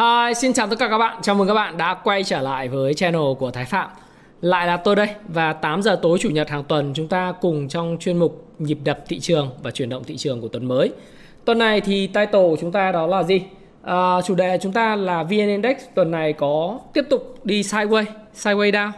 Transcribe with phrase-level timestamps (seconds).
[0.00, 1.18] Hi, xin chào tất cả các bạn.
[1.22, 3.90] Chào mừng các bạn đã quay trở lại với channel của Thái Phạm.
[4.40, 7.68] Lại là tôi đây và 8 giờ tối chủ nhật hàng tuần chúng ta cùng
[7.68, 10.92] trong chuyên mục nhịp đập thị trường và chuyển động thị trường của tuần mới.
[11.44, 13.42] Tuần này thì title của chúng ta đó là gì?
[13.82, 18.04] À, chủ đề chúng ta là VN Index tuần này có tiếp tục đi sideways,
[18.34, 18.90] sideways down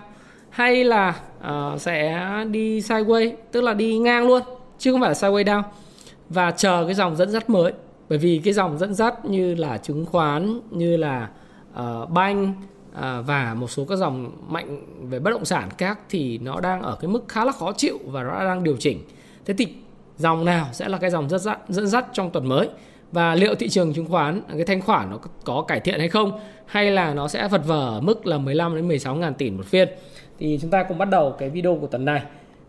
[0.50, 4.42] hay là uh, sẽ đi sideways tức là đi ngang luôn
[4.78, 5.62] chứ không phải là sideways down
[6.28, 7.72] và chờ cái dòng dẫn dắt mới
[8.12, 11.28] bởi vì cái dòng dẫn dắt như là chứng khoán như là
[11.80, 12.54] uh, banh
[12.92, 16.82] uh, và một số các dòng mạnh về bất động sản khác thì nó đang
[16.82, 19.04] ở cái mức khá là khó chịu và nó đang điều chỉnh.
[19.44, 19.68] Thế thì
[20.16, 22.68] dòng nào sẽ là cái dòng dẫn dắt dẫn dắt trong tuần mới?
[23.12, 26.40] Và liệu thị trường chứng khoán cái thanh khoản nó có cải thiện hay không?
[26.66, 29.66] Hay là nó sẽ vật vờ ở mức là 15 đến 16 ngàn tỷ một
[29.66, 29.88] phiên?
[30.38, 32.22] Thì chúng ta cùng bắt đầu cái video của tuần này.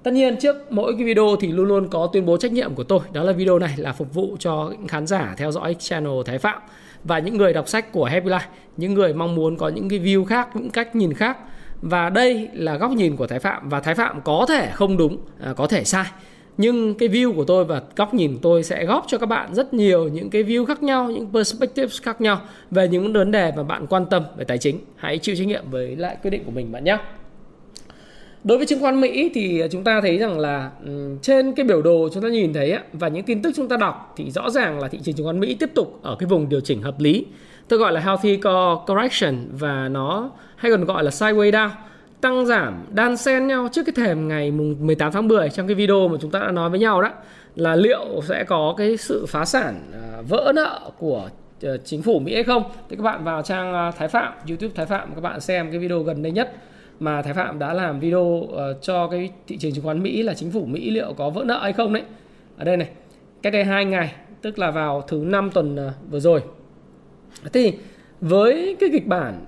[0.04, 2.84] Tất nhiên trước mỗi cái video thì luôn luôn có tuyên bố trách nhiệm của
[2.84, 6.14] tôi Đó là video này là phục vụ cho những khán giả theo dõi channel
[6.26, 6.62] Thái Phạm
[7.04, 8.40] Và những người đọc sách của Happy Life
[8.78, 11.38] Những người mong muốn có những cái view khác, những cách nhìn khác
[11.82, 15.18] Và đây là góc nhìn của Thái Phạm Và Thái Phạm có thể không đúng,
[15.40, 16.06] à, có thể sai
[16.58, 19.74] nhưng cái view của tôi và góc nhìn tôi sẽ góp cho các bạn rất
[19.74, 23.64] nhiều những cái view khác nhau, những perspectives khác nhau về những vấn đề mà
[23.64, 24.80] bạn quan tâm về tài chính.
[24.96, 26.98] Hãy chịu trách nhiệm với lại quyết định của mình bạn nhé.
[28.44, 31.82] Đối với chứng khoán Mỹ thì chúng ta thấy rằng là ừ, trên cái biểu
[31.82, 34.80] đồ chúng ta nhìn thấy và những tin tức chúng ta đọc thì rõ ràng
[34.80, 37.26] là thị trường chứng khoán Mỹ tiếp tục ở cái vùng điều chỉnh hợp lý.
[37.68, 38.40] Tôi gọi là healthy
[38.88, 41.70] correction và nó hay còn gọi là sideways down,
[42.22, 45.76] tăng giảm, đan xen nhau trước cái thềm ngày mùng 18 tháng 10 trong cái
[45.76, 47.10] video mà chúng ta đã nói với nhau đó,
[47.56, 51.30] là liệu sẽ có cái sự phá sản à, vỡ nợ của
[51.62, 54.74] ờ, chính phủ Mỹ hay không thì các bạn vào trang à, Thái Phạm, YouTube
[54.76, 56.54] Thái Phạm, các bạn xem cái video gần đây nhất
[57.04, 60.34] mà Thái Phạm đã làm video uh, cho cái thị trường chứng khoán Mỹ là
[60.34, 62.04] chính phủ Mỹ liệu có vỡ nợ hay không đấy.
[62.58, 62.90] Ở đây này,
[63.42, 66.42] cách đây hai ngày, tức là vào thứ năm tuần uh, vừa rồi.
[67.54, 67.74] Thì
[68.22, 69.46] với cái kịch bản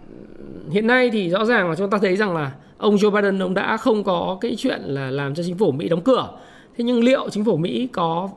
[0.72, 3.54] hiện nay thì rõ ràng là chúng ta thấy rằng là ông Joe Biden ông
[3.54, 6.30] đã không có cái chuyện là làm cho chính phủ Mỹ đóng cửa.
[6.78, 8.30] Thế nhưng liệu chính phủ Mỹ có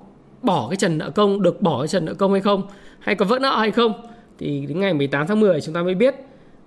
[0.43, 2.63] bỏ cái trần nợ công được bỏ cái trần nợ công hay không
[3.01, 3.93] hay có vỡ nợ hay không
[4.39, 6.15] thì đến ngày 18 tháng 10 chúng ta mới biết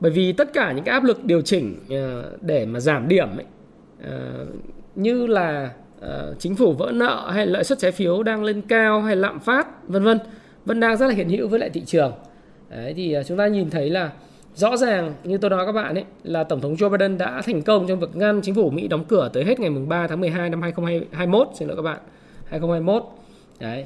[0.02, 3.38] bởi vì tất cả những cái áp lực điều chỉnh ờ, để mà giảm điểm
[3.38, 3.46] ấy,
[4.04, 4.46] ờ,
[4.96, 9.02] như là ờ, chính phủ vỡ nợ hay lợi suất trái phiếu đang lên cao
[9.02, 10.20] hay lạm phát vân vân
[10.66, 12.14] vẫn đang rất là hiện hữu với lại thị trường.
[12.70, 14.12] Đấy, thì chúng ta nhìn thấy là
[14.56, 17.62] rõ ràng như tôi nói các bạn ấy là tổng thống Joe Biden đã thành
[17.62, 20.50] công trong việc ngăn chính phủ Mỹ đóng cửa tới hết ngày 3 tháng 12
[20.50, 22.00] năm 2021 xin lỗi các bạn
[22.46, 23.04] 2021
[23.60, 23.86] đấy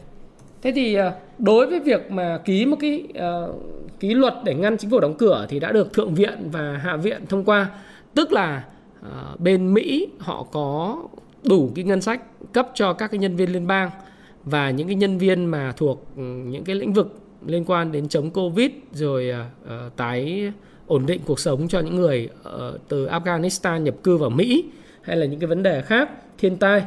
[0.65, 3.55] thế thì ờ, đối với việc mà ký một cái uh,
[3.99, 6.97] ký luật để ngăn chính phủ đóng cửa thì đã được thượng viện và hạ
[6.97, 7.69] viện thông qua.
[8.13, 8.63] Tức là
[8.99, 10.97] uh, bên mỹ họ có
[11.43, 12.21] đủ cái ngân sách
[12.53, 13.89] cấp cho các cái nhân viên liên bang
[14.43, 18.07] và những cái nhân viên mà thuộc ừ, những cái lĩnh vực liên quan đến
[18.07, 19.33] chống covid rồi
[19.63, 20.51] uh, tái
[20.87, 24.65] ổn định cuộc sống cho những người uh, từ afghanistan nhập cư vào mỹ
[25.01, 26.83] hay là những cái vấn đề khác thiên tai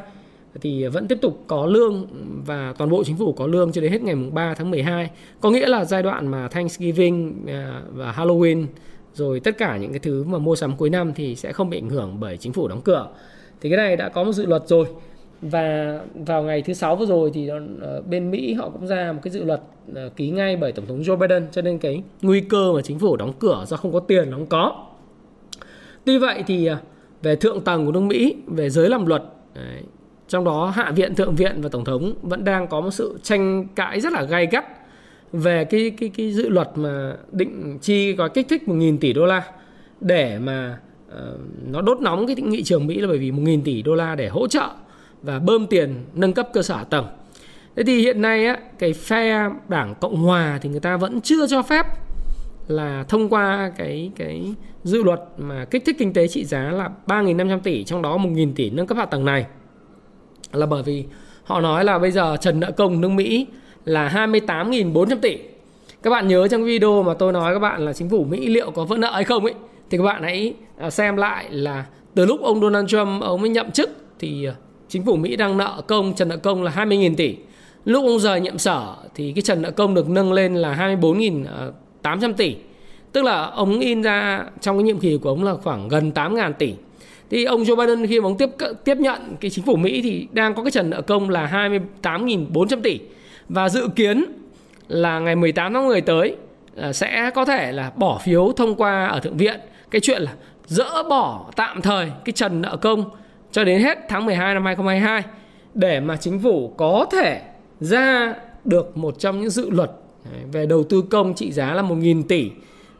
[0.61, 2.07] thì vẫn tiếp tục có lương
[2.45, 5.09] và toàn bộ chính phủ có lương cho đến hết ngày 3 tháng 12.
[5.41, 8.65] Có nghĩa là giai đoạn mà Thanksgiving à, và Halloween
[9.13, 11.77] rồi tất cả những cái thứ mà mua sắm cuối năm thì sẽ không bị
[11.77, 13.07] ảnh hưởng bởi chính phủ đóng cửa.
[13.61, 14.85] Thì cái này đã có một dự luật rồi.
[15.41, 17.49] Và vào ngày thứ sáu vừa rồi thì
[17.81, 19.61] ờ, bên Mỹ họ cũng ra một cái dự luật
[19.95, 22.99] ờ, ký ngay bởi Tổng thống Joe Biden cho nên cái nguy cơ mà chính
[22.99, 24.85] phủ đóng cửa do không có tiền nó không có.
[26.05, 26.77] Tuy vậy thì à,
[27.21, 29.23] về thượng tầng của nước Mỹ, về giới làm luật,
[29.55, 29.83] đấy,
[30.29, 33.67] trong đó Hạ viện, Thượng viện và Tổng thống vẫn đang có một sự tranh
[33.75, 34.65] cãi rất là gay gắt
[35.33, 39.25] về cái cái cái dự luật mà định chi gói kích thích 1.000 tỷ đô
[39.25, 39.43] la
[40.01, 40.77] để mà
[41.07, 41.15] uh,
[41.71, 44.27] nó đốt nóng cái nghị trường Mỹ là bởi vì 1.000 tỷ đô la để
[44.27, 44.69] hỗ trợ
[45.21, 47.05] và bơm tiền nâng cấp cơ sở hạ tầng.
[47.75, 51.47] Thế thì hiện nay á, cái phe đảng Cộng hòa thì người ta vẫn chưa
[51.47, 51.85] cho phép
[52.67, 54.53] là thông qua cái cái
[54.83, 58.53] dự luật mà kích thích kinh tế trị giá là 3.500 tỷ trong đó 1.000
[58.55, 59.45] tỷ nâng cấp hạ tầng này
[60.53, 61.05] là bởi vì
[61.43, 63.47] họ nói là bây giờ trần nợ công nước Mỹ
[63.85, 65.37] là 28.400 tỷ.
[66.03, 68.71] Các bạn nhớ trong video mà tôi nói các bạn là chính phủ Mỹ liệu
[68.71, 69.53] có vỡ nợ hay không ấy,
[69.89, 71.85] thì các bạn hãy à, xem lại là
[72.15, 74.53] từ lúc ông Donald Trump ông mới nhậm chức thì à,
[74.87, 77.35] chính phủ Mỹ đang nợ công trần nợ công là 20.000 tỷ.
[77.85, 82.33] lúc ông rời nhiệm sở thì cái trần nợ công được nâng lên là 24.800
[82.33, 82.55] tỷ
[83.11, 86.53] tức là ông in ra trong cái nhiệm kỳ của ông là khoảng gần 8.000
[86.53, 86.73] tỷ
[87.29, 88.49] thì ông Joe Biden khi mà ông tiếp
[88.83, 91.69] tiếp nhận cái chính phủ Mỹ thì đang có cái trần nợ công là
[92.01, 92.99] 28.400 tỷ.
[93.49, 94.25] Và dự kiến
[94.87, 96.35] là ngày 18 tháng 10 tới
[96.77, 99.59] à, sẽ có thể là bỏ phiếu thông qua ở thượng viện.
[99.91, 100.33] Cái chuyện là
[100.67, 103.09] dỡ bỏ tạm thời cái trần nợ công
[103.51, 105.23] cho đến hết tháng 12 năm 2022
[105.73, 107.41] để mà chính phủ có thể
[107.79, 108.33] ra
[108.65, 109.91] được một trong những dự luật
[110.25, 112.51] à, về đầu tư công trị giá là 1.000 tỷ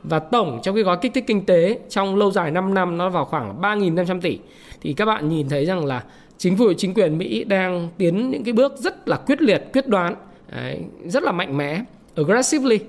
[0.04, 3.10] và tổng trong cái gói kích thích kinh tế trong lâu dài 5 năm nó
[3.10, 4.40] vào khoảng 3.500 tỷ.
[4.81, 6.04] Thì các bạn nhìn thấy rằng là
[6.38, 9.88] chính phủ, chính quyền Mỹ đang tiến những cái bước rất là quyết liệt, quyết
[9.88, 10.16] đoán
[11.06, 11.84] rất là mạnh mẽ,
[12.16, 12.80] aggressively,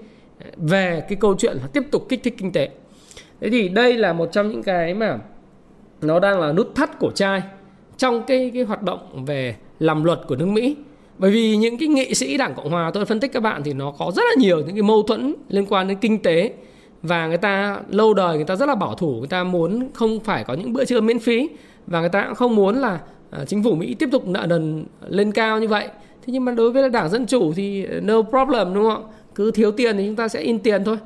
[0.57, 2.69] về cái câu chuyện là tiếp tục kích thích kinh tế.
[3.41, 5.19] Thế thì đây là một trong những cái mà
[6.03, 7.43] nó đang là nút thắt cổ chai
[7.97, 10.77] trong cái cái hoạt động về làm luật của nước Mỹ.
[11.19, 13.73] Bởi vì những cái nghị sĩ đảng cộng hòa tôi phân tích các bạn thì
[13.73, 16.53] nó có rất là nhiều những cái mâu thuẫn liên quan đến kinh tế
[17.03, 20.21] và người ta, lâu đời người ta rất là bảo thủ, người ta muốn không
[20.21, 21.49] phải có những bữa trưa miễn phí.
[21.87, 23.01] Và người ta cũng không muốn là
[23.31, 25.89] à, chính phủ Mỹ tiếp tục nợ nần lên cao như vậy.
[26.27, 29.05] Thế nhưng mà đối với đảng dân chủ thì à, no problem, đúng không
[29.35, 30.97] cứ thiếu tiền thì chúng ta sẽ in tiền thôi.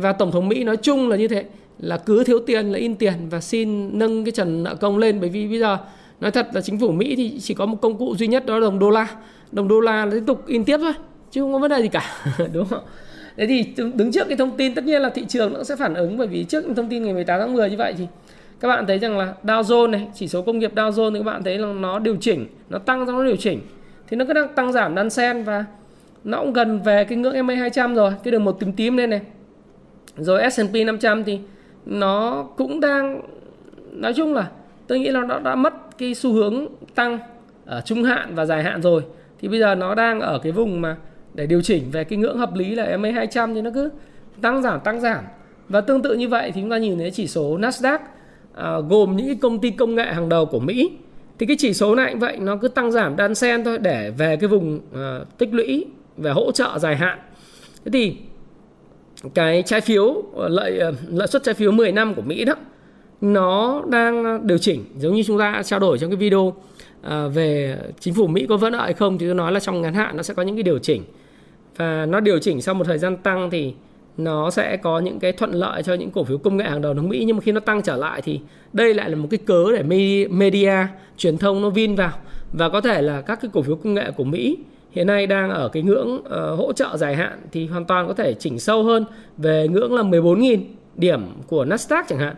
[0.00, 1.44] Và tổng thống Mỹ nói chung là như thế,
[1.78, 5.20] là cứ thiếu tiền là in tiền và xin nâng cái trần nợ công lên.
[5.20, 5.78] Bởi vì bây giờ,
[6.20, 8.54] nói thật là chính phủ Mỹ thì chỉ có một công cụ duy nhất đó
[8.54, 9.08] là đồng đô la.
[9.52, 10.92] Đồng đô la tiếp tục in tiếp thôi,
[11.30, 12.04] chứ không có vấn đề gì cả,
[12.52, 12.82] đúng không
[13.38, 13.64] thế thì
[13.94, 16.26] đứng trước cái thông tin, tất nhiên là thị trường nó sẽ phản ứng, bởi
[16.26, 18.06] vì trước thông tin ngày 18 tháng 10 như vậy thì
[18.60, 21.18] các bạn thấy rằng là Dow Jones này, chỉ số công nghiệp Dow Jones thì
[21.18, 23.60] các bạn thấy là nó điều chỉnh, nó tăng xong nó điều chỉnh.
[24.08, 25.64] Thì nó cứ đang tăng giảm đan sen và
[26.24, 29.10] nó cũng gần về cái ngưỡng MA 200 rồi, cái đường một tím tím lên
[29.10, 29.20] này.
[30.16, 31.38] Rồi S&P 500 thì
[31.86, 33.20] nó cũng đang,
[33.92, 34.48] nói chung là
[34.86, 37.18] tôi nghĩ là nó đã mất cái xu hướng tăng
[37.66, 39.02] ở trung hạn và dài hạn rồi.
[39.40, 40.96] Thì bây giờ nó đang ở cái vùng mà
[41.38, 43.90] để điều chỉnh về cái ngưỡng hợp lý là MA 200 thì nó cứ
[44.40, 45.24] tăng giảm tăng giảm.
[45.68, 47.98] Và tương tự như vậy thì chúng ta nhìn thấy chỉ số Nasdaq
[48.54, 50.90] à, gồm những cái công ty công nghệ hàng đầu của Mỹ.
[51.38, 54.10] Thì cái chỉ số này cũng vậy nó cứ tăng giảm đan sen thôi để
[54.10, 55.86] về cái vùng à, tích lũy
[56.16, 57.18] về hỗ trợ dài hạn.
[57.84, 58.16] Thế thì
[59.34, 62.54] cái trái phiếu à, lợi à, lợi suất trái phiếu 10 năm của Mỹ đó
[63.20, 64.84] nó đang điều chỉnh.
[64.98, 66.54] Giống như chúng ta trao đổi trong cái video
[67.02, 69.82] à, về chính phủ Mỹ có vẫn nợ hay không thì tôi nói là trong
[69.82, 71.02] ngắn hạn nó sẽ có những cái điều chỉnh
[71.78, 73.74] và nó điều chỉnh sau một thời gian tăng thì
[74.16, 76.94] nó sẽ có những cái thuận lợi cho những cổ phiếu công nghệ hàng đầu
[76.94, 77.24] nước Mỹ.
[77.26, 78.40] Nhưng mà khi nó tăng trở lại thì
[78.72, 79.82] đây lại là một cái cớ để
[80.30, 80.86] media
[81.16, 82.12] truyền thông nó vin vào.
[82.52, 84.56] Và có thể là các cái cổ phiếu công nghệ của Mỹ
[84.90, 88.14] hiện nay đang ở cái ngưỡng uh, hỗ trợ dài hạn thì hoàn toàn có
[88.14, 89.04] thể chỉnh sâu hơn
[89.36, 90.58] về ngưỡng là 14.000
[90.96, 92.34] điểm của Nasdaq chẳng hạn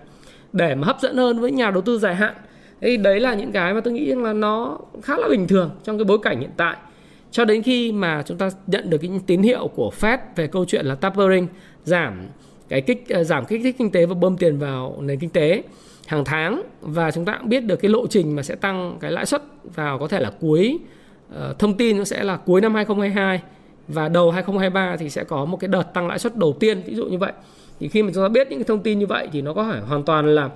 [0.52, 2.34] để mà hấp dẫn hơn với nhà đầu tư dài hạn.
[2.80, 5.98] Thì đấy là những cái mà tôi nghĩ là nó khá là bình thường trong
[5.98, 6.76] cái bối cảnh hiện tại
[7.30, 10.64] cho đến khi mà chúng ta nhận được những tín hiệu của Fed về câu
[10.64, 11.46] chuyện là tapering
[11.84, 12.26] giảm
[12.68, 15.62] cái kích ờ, giảm kích thích kinh tế và bơm tiền vào nền kinh tế
[16.06, 19.12] hàng tháng và chúng ta cũng biết được cái lộ trình mà sẽ tăng cái
[19.12, 19.42] lãi suất
[19.74, 20.78] vào có thể là cuối
[21.28, 23.40] uh, thông tin nó sẽ là cuối năm 2022
[23.88, 26.94] và đầu 2023 thì sẽ có một cái đợt tăng lãi suất đầu tiên ví
[26.94, 27.32] dụ như vậy.
[27.80, 29.64] Thì khi mà chúng ta biết những cái thông tin như vậy thì nó có
[29.64, 30.50] thể hoàn toàn là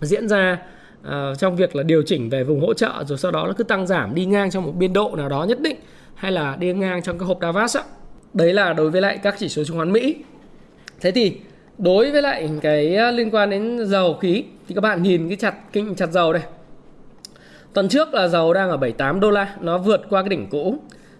[0.00, 0.58] diễn ra
[1.08, 3.64] uh, trong việc là điều chỉnh về vùng hỗ trợ rồi sau đó nó cứ
[3.64, 5.76] tăng giảm đi ngang trong một biên độ nào đó nhất định
[6.14, 7.82] hay là đi ngang trong cái hộp Davos á.
[8.34, 10.16] Đấy là đối với lại các chỉ số chứng khoán Mỹ.
[11.00, 11.36] Thế thì
[11.78, 15.36] đối với lại cái ờ, liên quan đến dầu khí thì các bạn nhìn cái
[15.36, 16.42] chặt kinh chặt dầu đây.
[17.72, 20.78] Tuần trước là dầu đang ở 78 đô la, nó vượt qua cái đỉnh cũ.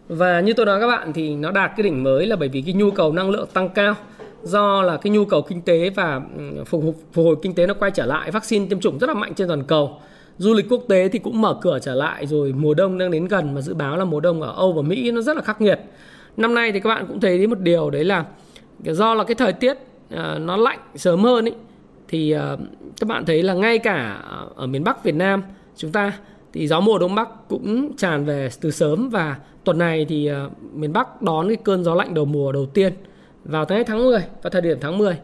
[0.09, 2.63] Và như tôi nói các bạn thì nó đạt cái đỉnh mới là bởi vì
[2.63, 3.95] cái nhu cầu năng lượng tăng cao
[4.43, 7.67] do là cái nhu cầu kinh tế và ừ, phục hồi, phục hồi kinh tế
[7.67, 9.99] nó quay trở lại vaccine tiêm chủng rất là mạnh trên toàn cầu.
[10.39, 13.29] Du lịch quốc tế thì cũng mở cửa trở lại rồi mùa đông đang đến
[13.29, 15.61] gần mà dự báo là mùa đông ở Âu và Mỹ nó rất là khắc
[15.61, 15.81] nghiệt.
[16.37, 18.25] Năm nay thì các bạn cũng thấy đến một điều đấy là
[18.85, 19.79] do là cái thời tiết
[20.11, 21.55] ờ, nó lạnh sớm hơn ấy
[22.09, 22.59] thì ờ,
[23.01, 24.23] các bạn thấy là ngay cả
[24.57, 25.43] ở miền Bắc Việt Nam
[25.77, 26.13] chúng ta
[26.53, 30.51] thì gió mùa đông bắc cũng tràn về từ sớm và tuần này thì ờ,
[30.75, 32.93] miền Bắc đón cái cơn gió lạnh đầu mùa đầu tiên
[33.45, 35.19] vào tới tháng 10 vào thời điểm tháng 10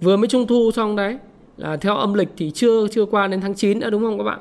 [0.00, 1.18] vừa mới trung thu xong đấy,
[1.56, 4.24] là theo âm lịch thì chưa chưa qua đến tháng 9 đã đúng không các
[4.24, 4.40] bạn?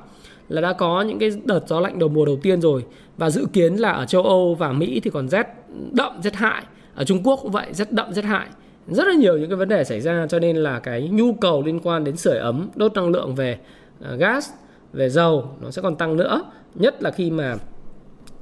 [0.49, 2.85] Là đã có những cái đợt gió lạnh đầu mùa đầu tiên rồi.
[3.17, 5.47] Và dự kiến là ở châu Âu và Mỹ thì còn rét
[5.91, 6.63] đậm, rét hại.
[6.95, 8.47] Ở Trung Quốc cũng vậy, rét đậm, rét hại.
[8.87, 11.63] Rất là nhiều những cái vấn đề xảy ra, cho nên là cái nhu cầu
[11.65, 13.57] liên quan đến sưởi ấm, đốt năng lượng về
[14.01, 14.49] à, gas,
[14.93, 16.41] về dầu nó sẽ còn tăng nữa.
[16.75, 17.55] Nhất là khi mà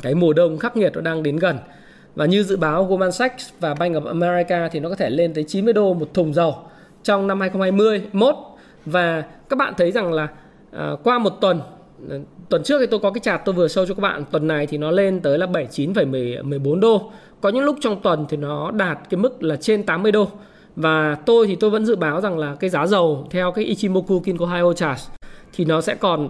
[0.02, 1.58] cái mùa đông khắc nghiệt nó đang đến gần
[2.16, 5.34] và như dự báo Goldman Sachs và Bank of America thì nó có thể lên
[5.34, 6.56] tới 90 đô một thùng dầu
[7.04, 8.36] trong năm 2020 mốt.
[8.86, 10.28] Và các bạn thấy rằng là
[10.72, 11.62] à, qua một tuần
[12.10, 12.16] à,
[12.50, 14.68] tuần trước thì tôi có cái chart tôi vừa show cho các bạn tuần này
[14.68, 17.12] thì nó lên tới là 79,14 đô.
[17.42, 20.28] Có những lúc trong tuần thì nó đạt cái mức là trên 80 đô.
[20.76, 24.20] Và tôi thì tôi vẫn dự báo rằng là cái giá dầu theo cái Ichimoku
[24.20, 25.02] Kinko Hyo chart
[25.54, 26.30] thì nó sẽ còn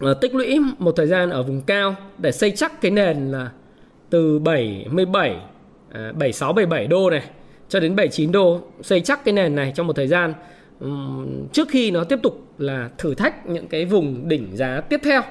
[0.00, 3.50] à, tích lũy một thời gian ở vùng cao để xây chắc cái nền là
[4.10, 5.36] từ 77
[5.92, 7.22] 76 77 đô này
[7.68, 10.34] cho đến 79 đô xây chắc cái nền này trong một thời gian
[10.80, 15.00] um, trước khi nó tiếp tục là thử thách những cái vùng đỉnh giá tiếp
[15.04, 15.22] theo.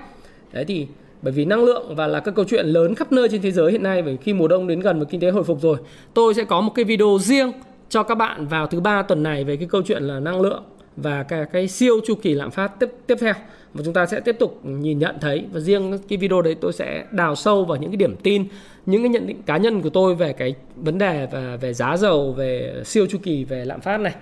[0.51, 0.87] Đấy thì
[1.21, 3.71] bởi vì năng lượng và là các câu chuyện lớn khắp nơi trên thế giới
[3.71, 5.77] hiện nay bởi khi mùa đông đến gần và kinh tế hồi phục rồi
[6.13, 7.51] tôi sẽ có một cái video riêng
[7.89, 10.63] cho các bạn vào thứ ba tuần này về cái câu chuyện là năng lượng
[10.97, 13.33] và cái, cái siêu chu kỳ lạm phát tiếp tiếp theo
[13.77, 15.45] và chúng ta sẽ tiếp tục nhìn nhận thấy.
[15.51, 18.45] Và riêng cái video đấy tôi sẽ đào sâu vào những cái điểm tin
[18.85, 21.97] những cái nhận định cá nhân của tôi về cái vấn đề và về giá
[21.97, 24.13] dầu về siêu chu kỳ về lạm phát này.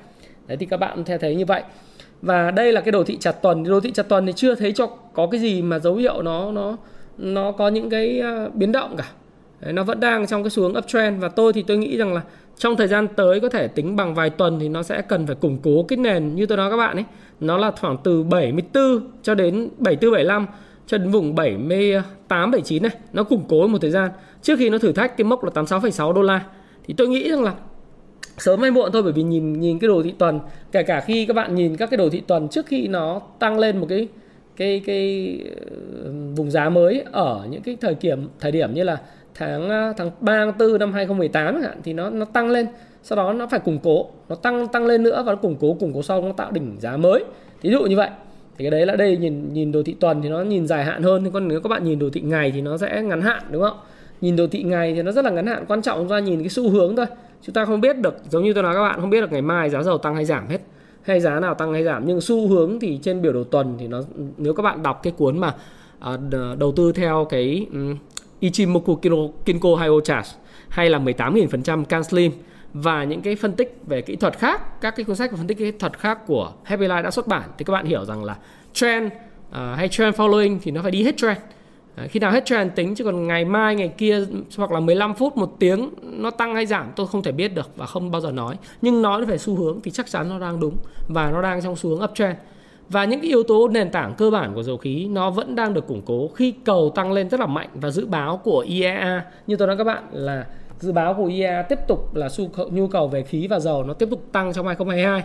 [0.48, 1.64] Đấy thì các bạn theo thấy như vậy.
[2.22, 3.64] Và đây là cái đồ thị chặt tuần.
[3.64, 6.52] Đồ thị chặt tuần thì chưa thấy cho có cái gì mà dấu hiệu nó
[6.52, 6.78] nó
[7.18, 9.12] nó có những cái à, biến động cả.
[9.62, 11.22] Đấy, nó vẫn đang trong cái xuống uptrend.
[11.22, 12.22] Và tôi thì tôi nghĩ rằng là
[12.58, 15.36] trong thời gian tới có thể tính bằng vài tuần thì nó sẽ cần phải
[15.36, 17.06] củng cố cái nền như tôi nói các bạn ấy
[17.40, 18.84] nó là khoảng từ 74
[19.24, 20.48] cho đến 74 75
[20.88, 24.12] cho đến vùng 78 79 này nó củng cố một thời gian.
[24.42, 26.46] Trước khi nó thử thách cái mốc là 86,6 đô la.
[26.88, 27.54] Thì tôi nghĩ rằng là
[28.38, 30.40] sớm hay muộn thôi bởi vì nhìn nhìn cái đồ thị tuần
[30.72, 33.60] kể cả khi các bạn nhìn các cái đồ thị tuần trước khi nó tăng
[33.60, 34.08] lên một cái
[34.56, 35.40] cái cái
[36.04, 38.98] ờ, vùng giá mới ở những cái thời điểm thời điểm như là
[39.36, 42.68] tháng ờ, tháng 3 tháng 4 năm 2018 chẳng hạn thì nó nó tăng lên
[43.06, 45.74] sau đó nó phải củng cố nó tăng tăng lên nữa và nó củng cố
[45.74, 47.24] củng cố sau nó tạo đỉnh giá mới.
[47.62, 48.10] Ví dụ như vậy.
[48.58, 51.04] Thì cái đấy là đây nhìn nhìn đồ thị tuần thì nó nhìn dài hạn
[51.04, 51.32] hơn.
[51.32, 53.78] Còn nếu các bạn nhìn đồ thị ngày thì nó sẽ ngắn hạn đúng không?
[54.22, 55.66] Nhìn đồ thị ngày thì nó rất là ngắn hạn.
[55.68, 57.06] Quan trọng chúng ta nhìn cái xu hướng thôi.
[57.42, 59.42] Chúng ta không biết được giống như tôi nói các bạn không biết được ngày
[59.42, 60.62] mai giá dầu tăng hay giảm hết
[61.02, 62.06] hay giá nào tăng hay giảm.
[62.06, 64.02] Nhưng xu hướng thì trên biểu đồ tuần thì nó
[64.38, 65.54] nếu các bạn đọc cái cuốn mà
[66.10, 66.20] uh,
[66.58, 67.96] đầu tư theo cái um,
[68.40, 70.28] Ichimoku Kinko, Kinko Hyo Chart
[70.70, 72.32] hay là 18.000% Can Slim
[72.76, 75.58] và những cái phân tích về kỹ thuật khác các cái cuốn sách phân tích
[75.58, 77.50] kỹ thuật khác của Happy Life đã xuất bản.
[77.58, 78.36] Thì các bạn hiểu rằng là
[78.74, 79.12] trend
[79.50, 81.38] uh, hay trend following thì nó phải đi hết trend.
[81.96, 84.20] Đấy, khi nào hết trend tính chứ còn ngày mai ngày kia
[84.58, 87.70] hoặc là 15 phút một tiếng nó tăng hay giảm tôi không thể biết được
[87.76, 88.58] và không bao giờ nói.
[88.82, 90.78] Nhưng nói về xu hướng thì chắc chắn nó đang đúng
[91.08, 92.36] và nó đang trong xu hướng uptrend
[92.90, 95.74] và những cái yếu tố nền tảng cơ bản của dầu khí nó vẫn đang
[95.74, 99.26] được củng cố khi cầu tăng lên rất là mạnh và dự báo của IEA
[99.48, 100.46] như tôi nói các bạn là
[100.80, 103.94] dự báo của IEA tiếp tục là xu nhu cầu về khí và dầu nó
[103.94, 105.24] tiếp tục tăng trong 2022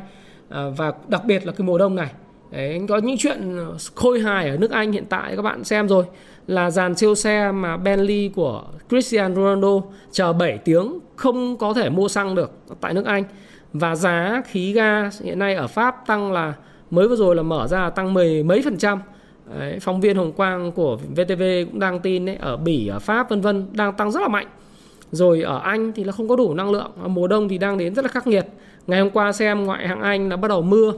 [0.49, 2.11] à, và đặc biệt là cái mùa đông này.
[2.51, 3.59] Đấy, có những chuyện
[3.95, 6.05] khôi hài ở nước Anh hiện tại các bạn xem rồi.
[6.47, 9.81] Là dàn siêu xe mà Bentley của Cristiano Ronaldo
[10.11, 13.25] chờ 7 tiếng không có thể mua xăng được tại nước Anh.
[13.73, 16.55] Và giá khí ga hiện nay ở Pháp tăng là
[16.91, 19.01] mới vừa rồi là mở ra tăng mười mấy phần trăm.
[19.59, 23.31] Đấy, phóng viên Hồng Quang của VTV cũng đang tin đấy ở Bỉ ở Pháp
[23.31, 24.47] vân vân đang tăng rất là mạnh
[25.13, 27.95] rồi ở Anh thì là không có đủ năng lượng mùa đông thì đang đến
[27.95, 28.47] rất là khắc nghiệt.
[28.87, 30.93] Ngày hôm qua xem ngoại hạng Anh đã bắt đầu mưa.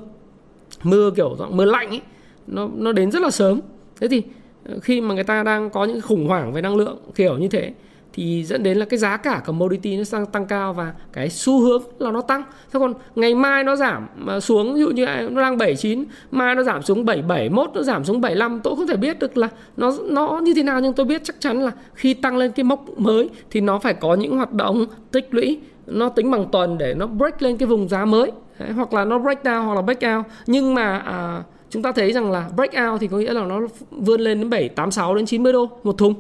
[0.83, 2.01] Mưa kiểu dạng mưa lạnh ấy,
[2.47, 3.61] nó nó đến rất là sớm.
[4.01, 4.23] Thế thì
[4.65, 7.49] ờ, khi mà người ta đang có những khủng hoảng về năng lượng kiểu như
[7.49, 7.73] thế
[8.13, 11.61] thì dẫn đến là cái giá cả commodity nó tăng tăng cao và cái xu
[11.61, 12.43] hướng là nó tăng.
[12.73, 16.05] Thế còn ngày mai nó giảm mà xuống ví dụ như à, nó đang 79,
[16.31, 19.49] mai nó giảm xuống 771, nó giảm xuống 75, tôi không thể biết được là
[19.77, 22.65] nó nó như thế nào nhưng tôi biết chắc chắn là khi tăng lên cái
[22.65, 26.79] mốc mới thì nó phải có những hoạt động tích lũy nó tính bằng tuần
[26.79, 28.33] để nó break lên cái vùng giá mới.
[28.59, 30.27] Đấy, hoặc là nó break down hoặc là break out.
[30.47, 33.61] Nhưng mà à, chúng ta thấy rằng là break out thì có nghĩa là nó
[33.91, 36.15] vươn lên đến 7 86 đến 90 đô một thùng.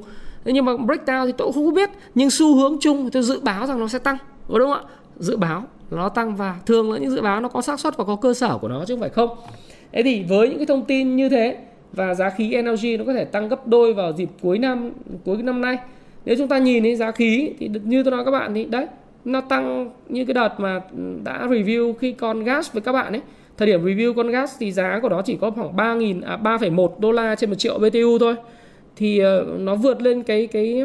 [0.44, 3.22] Thế nhưng mà breakdown thì tôi cũng không có biết nhưng xu hướng chung tôi
[3.22, 4.16] dự báo rằng nó sẽ tăng
[4.48, 4.82] đúng không ạ?
[5.18, 8.04] Dự báo nó tăng và thường là những dự báo nó có xác suất và
[8.04, 9.30] có cơ sở của nó chứ không phải không.
[9.92, 11.56] Thế thì với những cái thông tin như thế
[11.92, 14.90] và giá khí energy nó có thể tăng gấp đôi vào dịp cuối năm
[15.24, 15.78] cuối năm nay.
[16.24, 18.86] Nếu chúng ta nhìn thấy giá khí thì như tôi nói các bạn thì đấy
[19.24, 20.80] nó tăng như cái đợt mà
[21.24, 23.20] đã review khi con gas với các bạn ấy.
[23.56, 26.88] Thời điểm review con gas thì giá của nó chỉ có khoảng 3.000 à, 3,1
[26.98, 28.34] đô la trên một triệu BTU thôi
[28.96, 30.82] thì uh, nó vượt lên cái cái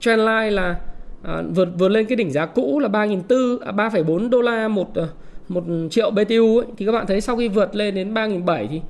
[0.00, 0.80] trendline là
[1.22, 4.88] uh, vượt vượt lên cái đỉnh giá cũ là 3.400 à, 3,4 đô la một
[5.00, 5.06] uh,
[5.48, 8.80] một triệu BTU ấy, thì các bạn thấy sau khi vượt lên đến 3.700 thì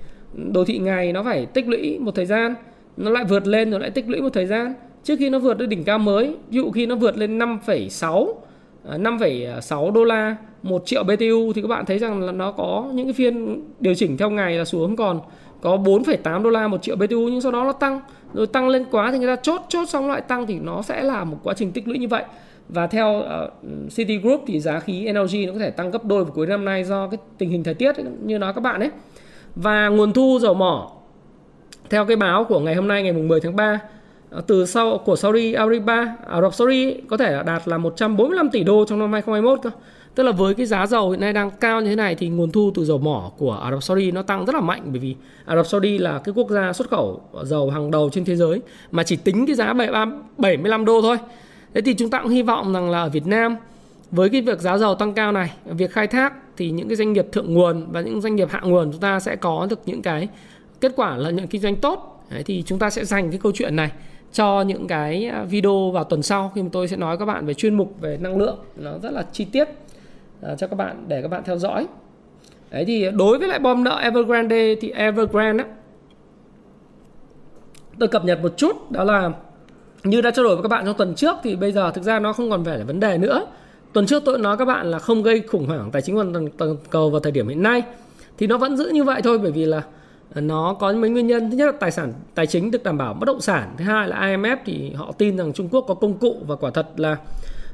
[0.53, 2.55] đồ thị ngày nó phải tích lũy một thời gian
[2.97, 4.75] nó lại vượt lên rồi lại tích lũy một thời gian.
[5.05, 8.35] Trước khi nó vượt lên đỉnh cao mới ví dụ khi nó vượt lên 5,6
[8.85, 12.91] 5,6 à, đô la 1 triệu BTU thì các bạn thấy rằng là nó có
[12.95, 15.21] những cái phiên điều chỉnh theo ngày là xuống còn
[15.61, 18.01] có 4,8 đô la một triệu BTU nhưng sau đó nó tăng.
[18.35, 21.03] Rồi tăng lên quá thì người ta chốt chốt xong lại tăng thì nó sẽ
[21.03, 22.25] là một quá trình tích lũy như vậy.
[22.69, 26.33] Và theo uh, Citigroup thì giá khí LNG nó có thể tăng gấp đôi vào
[26.35, 27.93] cuối năm nay do cái tình hình thời tiết
[28.25, 28.91] như nói các bạn ấy.
[29.57, 30.93] Và nguồn thu dầu mỏ
[31.91, 33.81] theo cái báo của ngày hôm nay ngày 10 tháng 3
[34.31, 37.79] ờ, từ sau của Saudi Arabia, à, Ả Rập Saudi có thể là đạt là
[37.79, 39.71] 145 tỷ đô trong năm 2021 cơ.
[40.19, 42.51] Tức là với cái giá dầu hiện nay đang cao như thế này thì nguồn
[42.51, 45.17] thu từ dầu mỏ của Ả Rập Saudi nó tăng rất là mạnh bởi vì
[45.45, 48.61] Ả Rập Saudi là cái quốc gia xuất khẩu dầu hàng đầu trên thế giới
[48.91, 49.73] mà chỉ tính cái giá
[50.39, 51.17] 75 đô thôi.
[51.75, 53.57] Thế thì chúng ta cũng hy vọng rằng là ở Việt Nam
[54.11, 57.13] với cái việc giá dầu tăng cao này, việc khai thác thì những cái doanh
[57.13, 60.03] nghiệp thượng nguồn và những doanh nghiệp hạ nguồn chúng ta sẽ có được những
[60.03, 60.29] cái
[60.81, 62.25] kết quả lợi nhuận kinh doanh tốt.
[62.31, 63.91] Đấy, thì chúng ta sẽ dành cái câu chuyện này
[64.33, 67.55] cho những cái video vào tuần sau khi mà tôi sẽ nói các bạn về
[67.55, 69.69] chuyên mục về năng lượng nó rất là chi tiết
[70.43, 71.87] Ờ, cho các bạn để các bạn theo dõi.
[72.71, 75.71] Đấy thì đối với lại bom nợ Evergrande thì Evergrande á,
[77.99, 79.31] tôi cập nhật một chút đó là
[80.05, 82.19] như đã trao đổi với các bạn trong tuần trước thì bây giờ thực ra
[82.19, 83.47] nó không còn phải là vấn đề nữa.
[83.93, 86.77] Tuần trước tôi nói các bạn là không gây khủng hoảng tài chính toàn toàn
[86.91, 87.83] cầu vào thời điểm hiện nay.
[88.39, 89.83] Thì nó vẫn giữ như vậy thôi bởi vì là
[90.35, 91.51] ờ, nó có mấy nguyên nhân.
[91.51, 94.09] Thứ nhất là tài sản tài chính được đảm bảo bất động sản thứ hai
[94.09, 97.17] là IMF thì họ tin rằng Trung Quốc có công cụ và quả thật là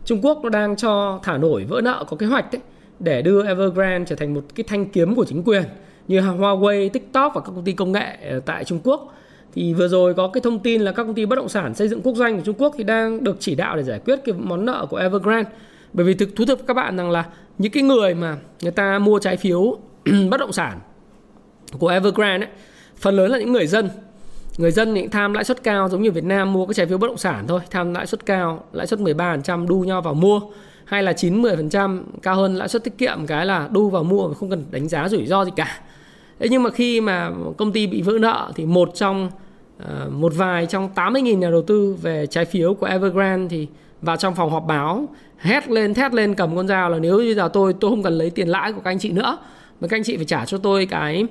[0.05, 2.63] Trung Quốc nó đang cho thả nổi vỡ nợ có kế hoạch đấy
[2.99, 5.63] để đưa Evergrande trở thành một cái thanh kiếm của chính quyền
[6.09, 9.15] như Huawei, TikTok và các công ty công nghệ tại Trung Quốc.
[9.55, 11.89] Thì vừa rồi có cái thông tin là các công ty bất động sản xây
[11.89, 14.35] dựng quốc doanh của Trung Quốc thì đang được chỉ đạo để giải quyết cái
[14.39, 15.51] món nợ của Evergrande.
[15.93, 17.25] Bởi vì thực thú thực các bạn rằng là
[17.59, 19.79] những cái người mà người ta mua trái phiếu
[20.31, 20.79] bất động sản
[21.79, 22.53] của Evergrande ấy,
[22.97, 23.89] phần lớn là những người dân
[24.59, 26.99] người dân thì tham lãi suất cao giống như Việt Nam mua cái trái phiếu
[26.99, 30.41] bất động sản thôi tham lãi suất cao lãi suất 13% đu nhau vào mua
[30.85, 34.29] hay là 9 10% cao hơn lãi suất tiết kiệm cái là đu vào mua
[34.29, 35.81] mà không cần đánh giá rủi ro gì cả.
[36.39, 39.31] Thế nhưng mà khi mà công ty bị vỡ nợ thì một trong
[39.79, 43.69] ờ, một vài trong 80.000 nhà đầu tư về trái phiếu của Evergrande thì
[44.03, 45.09] vào trong phòng họp báo
[45.39, 48.19] hét lên thét lên cầm con dao là nếu như giờ tôi tôi không cần
[48.19, 49.39] lấy tiền lãi của các anh chị nữa
[49.81, 51.27] mà các anh chị phải trả cho tôi cái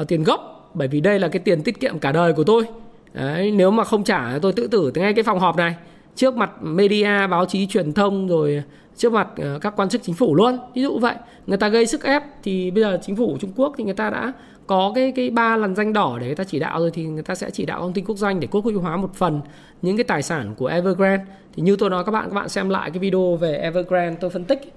[0.00, 2.64] uh, tiền gốc bởi vì đây là cái tiền tiết kiệm cả đời của tôi.
[3.12, 5.74] Đấy, nếu mà không trả tôi tự tử ngay cái phòng họp này.
[6.14, 8.62] Trước mặt media báo chí truyền thông rồi
[8.96, 10.58] trước mặt ờ, các quan chức chính phủ luôn.
[10.74, 11.14] Ví dụ vậy
[11.46, 14.10] người ta gây sức ép thì bây giờ chính phủ Trung Quốc thì người ta
[14.10, 14.32] đã
[14.66, 17.22] có cái cái ba lần danh đỏ để người ta chỉ đạo rồi thì người
[17.22, 19.40] ta sẽ chỉ đạo công ty quốc doanh để quốc hữu hóa một phần
[19.82, 21.24] những cái tài sản của Evergrande.
[21.54, 24.30] Thì như tôi nói các bạn các bạn xem lại cái video về Evergrande tôi
[24.30, 24.72] phân tích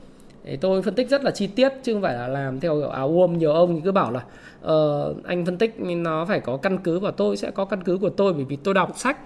[0.49, 2.89] thì tôi phân tích rất là chi tiết chứ không phải là làm theo kiểu
[2.89, 4.23] áo ôm nhiều ông thì cứ bảo là
[4.65, 7.97] uh, anh phân tích nó phải có căn cứ và tôi sẽ có căn cứ
[7.97, 9.17] của tôi bởi vì tôi đọc sách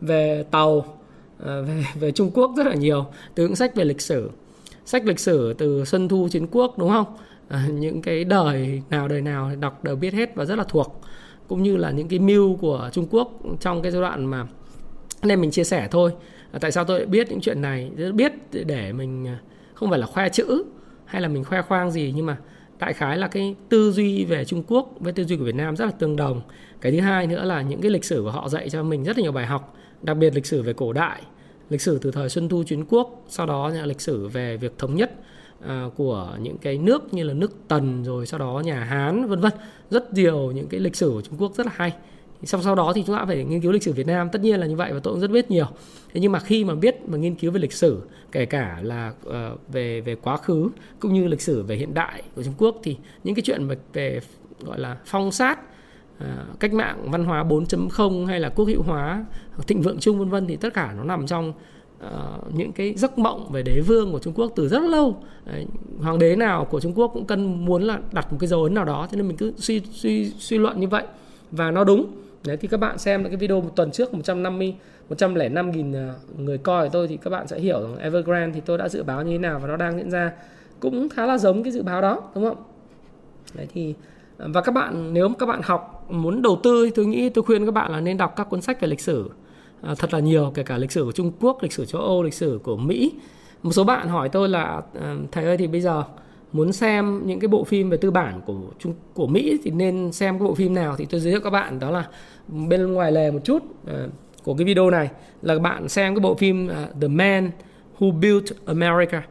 [0.00, 0.84] về tàu
[1.38, 4.30] ờ, về về Trung Quốc rất là nhiều từ những sách về lịch sử
[4.84, 7.06] sách lịch sử từ Xuân Thu Chiến Quốc đúng không?
[7.48, 11.00] À, những cái đời nào đời nào đọc đều biết hết và rất là thuộc
[11.48, 14.46] cũng như là những cái mưu của Trung Quốc trong cái giai đoạn mà
[15.22, 16.12] nên mình chia sẻ thôi.
[16.52, 17.90] À, tại sao tôi biết những chuyện này?
[18.14, 19.26] Biết để mình
[19.78, 20.64] không phải là khoe chữ
[21.04, 22.36] hay là mình khoe khoang gì nhưng mà
[22.78, 25.76] đại khái là cái tư duy về Trung Quốc với tư duy của Việt Nam
[25.76, 26.40] rất là tương đồng.
[26.80, 29.18] Cái thứ hai nữa là những cái lịch sử của họ dạy cho mình rất
[29.18, 31.22] là nhiều bài học, đặc biệt lịch sử về cổ đại,
[31.70, 34.78] lịch sử từ thời Xuân Thu Chiến Quốc, sau đó là lịch sử về việc
[34.78, 35.12] thống nhất
[35.66, 39.40] à, của những cái nước như là nước Tần rồi sau đó nhà Hán vân
[39.40, 39.52] vân.
[39.90, 41.92] Rất nhiều những cái lịch sử của Trung Quốc rất là hay
[42.42, 44.28] xong sau đó thì chúng ta phải nghiên cứu lịch sử Việt Nam.
[44.32, 45.66] Tất nhiên là như vậy và tôi cũng rất biết nhiều.
[46.14, 49.12] Thế nhưng mà khi mà biết mà nghiên cứu về lịch sử kể cả là
[49.28, 49.34] uh,
[49.72, 50.68] về về quá khứ
[51.00, 53.76] cũng như lịch sử về hiện đại của Trung Quốc thì những cái chuyện về,
[53.92, 54.20] về
[54.60, 55.58] gọi là phong sát
[56.18, 59.24] uh, cách mạng văn hóa 4.0 hay là quốc hữu hóa
[59.66, 61.52] thịnh vượng chung vân vân thì tất cả nó nằm trong
[62.06, 65.22] Uh, những cái giấc mộng về đế vương của Trung Quốc từ rất lâu.
[65.44, 65.66] Đấy,
[66.00, 68.74] hoàng đế nào của Trung Quốc cũng cần muốn là đặt một cái dấu ấn
[68.74, 71.04] nào đó cho nên mình cứ suy suy suy luận như vậy.
[71.50, 72.06] Và nó đúng
[72.48, 74.74] Đấy thì các bạn xem cái video một tuần trước 150
[75.08, 78.60] 105 nghìn à, người coi của tôi thì các bạn sẽ hiểu rằng Evergrande thì
[78.66, 80.32] tôi đã dự báo như thế nào và nó đang diễn ra
[80.80, 82.56] cũng khá là giống cái dự báo đó đúng không?
[83.54, 83.94] Đấy thì
[84.38, 87.44] à, và các bạn nếu các bạn học muốn đầu tư thì tôi nghĩ tôi
[87.44, 89.30] khuyên các bạn là nên đọc các cuốn sách về lịch sử
[89.82, 92.22] à, thật là nhiều kể cả lịch sử của Trung Quốc, lịch sử châu Âu,
[92.22, 93.12] lịch sử của Mỹ.
[93.62, 96.04] Một số bạn hỏi tôi là à, thầy ơi thì bây giờ
[96.52, 100.12] muốn xem những cái bộ phim về tư bản của Trung của Mỹ thì nên
[100.12, 101.78] xem cái bộ phim nào thì tôi giới thiệu các bạn.
[101.78, 102.08] Đó là
[102.48, 103.90] bên ngoài lề một chút uh,
[104.44, 105.10] của cái video này
[105.42, 107.50] là bạn xem cái bộ phim uh, The Man
[107.98, 109.22] Who Built America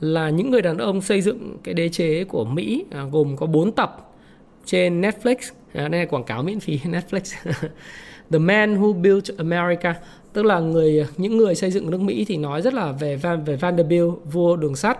[0.00, 3.46] là những người đàn ông xây dựng cái đế chế của Mỹ uh, gồm có
[3.46, 4.12] 4 tập
[4.64, 5.36] trên Netflix.
[5.72, 7.50] À, đây là quảng cáo miễn phí Netflix.
[8.30, 9.94] The Man Who Built America
[10.32, 13.44] tức là người những người xây dựng nước Mỹ thì nói rất là về Van
[13.44, 14.98] về Vanderbilt vua đường sắt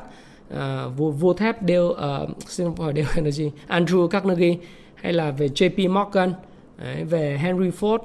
[0.54, 4.56] uh, vua, vua thép Dale uh, xin hỏi Dale Energy Andrew Carnegie
[4.94, 6.32] hay là về JP Morgan
[6.78, 7.98] Đấy, về Henry Ford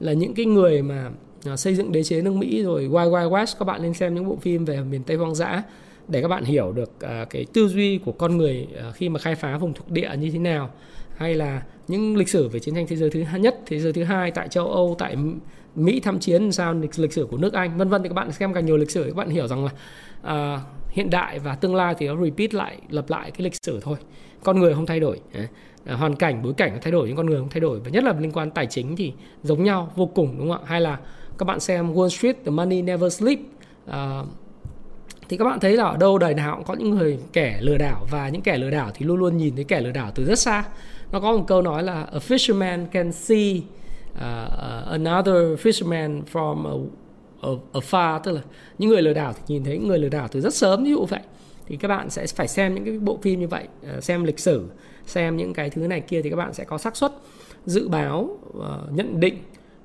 [0.00, 1.10] là những cái người mà
[1.44, 2.62] ờ, xây dựng đế chế nước Mỹ.
[2.62, 5.34] Rồi Wild Wild West các bạn nên xem những bộ phim về miền Tây hoang
[5.34, 5.62] dã
[6.08, 9.20] để các bạn hiểu được uh, cái tư duy của con người uh, khi mà
[9.20, 10.70] khai phá vùng thuộc địa như thế nào
[11.16, 14.04] hay là những lịch sử về chiến tranh thế giới thứ nhất thế giới thứ
[14.04, 15.16] hai tại châu âu tại
[15.74, 18.02] mỹ tham chiến sao lịch, lịch sử của nước anh vân vân.
[18.02, 19.70] Thì các bạn xem càng nhiều lịch sử các bạn hiểu rằng là
[20.54, 23.80] uh, hiện đại và tương lai thì nó repeat lại lặp lại cái lịch sử
[23.82, 23.96] thôi.
[24.44, 27.38] Con người không thay đổi uh, hoàn cảnh bối cảnh thay đổi nhưng con người
[27.38, 27.80] không thay đổi.
[27.80, 30.66] Và nhất là liên quan tài chính thì giống nhau vô cùng đúng không ạ?
[30.66, 30.98] Hay là
[31.38, 33.38] các bạn xem Wall Street The Money Never Sleep
[33.88, 33.94] uh,
[35.28, 37.78] thì các bạn thấy là ở đâu đời nào cũng có những người kẻ lừa
[37.78, 40.24] đảo và những kẻ lừa đảo thì luôn luôn nhìn thấy kẻ lừa đảo từ
[40.24, 40.64] rất xa.
[41.12, 43.60] Nó có một câu nói là a fisherman can see
[44.12, 46.74] uh, uh another fisherman from a,
[47.42, 48.20] a, a far.
[48.20, 48.40] Tức là
[48.78, 51.04] những người lừa đảo thì nhìn thấy người lừa đảo từ rất sớm ví dụ
[51.04, 51.20] vậy.
[51.66, 54.38] Thì các bạn sẽ phải xem những cái bộ phim như vậy uh, xem lịch
[54.38, 54.68] sử
[55.06, 57.12] xem những cái thứ này kia thì các bạn sẽ có xác suất
[57.66, 59.38] dự báo uh, nhận định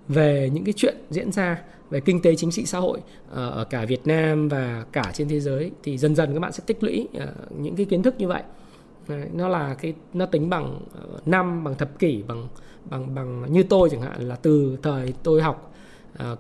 [0.08, 3.00] về những cái chuyện diễn ra về kinh tế, chính trị, xã hội
[3.30, 6.52] ờ, ở cả Việt Nam và cả trên thế giới, thì dần dần các bạn
[6.52, 8.44] sẽ tích lũy ờ, những cái kiến thức như vậy.
[9.34, 12.48] Nó là cái, nó tính bằng ờ, năm, bằng thập kỷ, bằng
[12.90, 15.74] bằng bằng như tôi chẳng hạn, là từ thời tôi học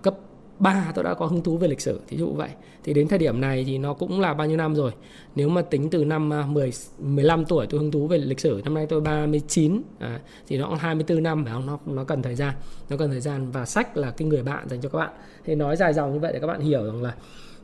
[0.01, 0.17] cấp
[0.61, 2.49] 3 tôi đã có hứng thú về lịch sử thí dụ vậy.
[2.83, 4.91] Thì đến thời điểm này thì nó cũng là bao nhiêu năm rồi?
[5.35, 8.61] Nếu mà tính từ năm à, 10 15 tuổi tôi hứng thú về lịch sử
[8.63, 11.65] năm nay tôi 39 à, thì nó cũng 24 năm phải không?
[11.65, 12.53] Nó nó cần thời gian
[12.89, 15.11] nó cần thời gian và sách là cái người bạn dành cho các bạn.
[15.45, 17.15] Thì nói dài dòng như vậy để các bạn hiểu rằng là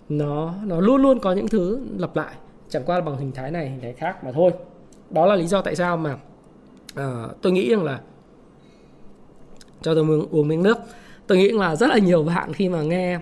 [0.10, 2.36] nó nó luôn luôn có những thứ lặp lại
[2.70, 4.52] chẳng qua là bằng hình thái này hình thái khác mà thôi.
[5.10, 6.18] Đó là lý do tại sao mà
[7.00, 8.02] uh, tôi nghĩ rằng là
[9.82, 10.78] cho tôi uống, uống miếng nước
[11.28, 13.20] tôi nghĩ là rất là nhiều bạn khi mà nghe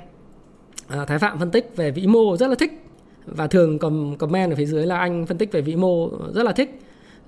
[0.87, 2.71] à, Thái Phạm phân tích về vĩ mô rất là thích.
[3.25, 3.79] Và thường
[4.17, 6.79] comment ở phía dưới là anh phân tích về vĩ mô rất là thích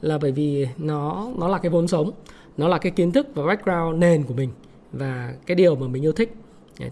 [0.02, 2.12] là bởi vì nó nó là cái vốn sống
[2.58, 4.50] nó là cái kiến thức và background nền của mình
[4.92, 6.34] và cái điều mà mình yêu thích.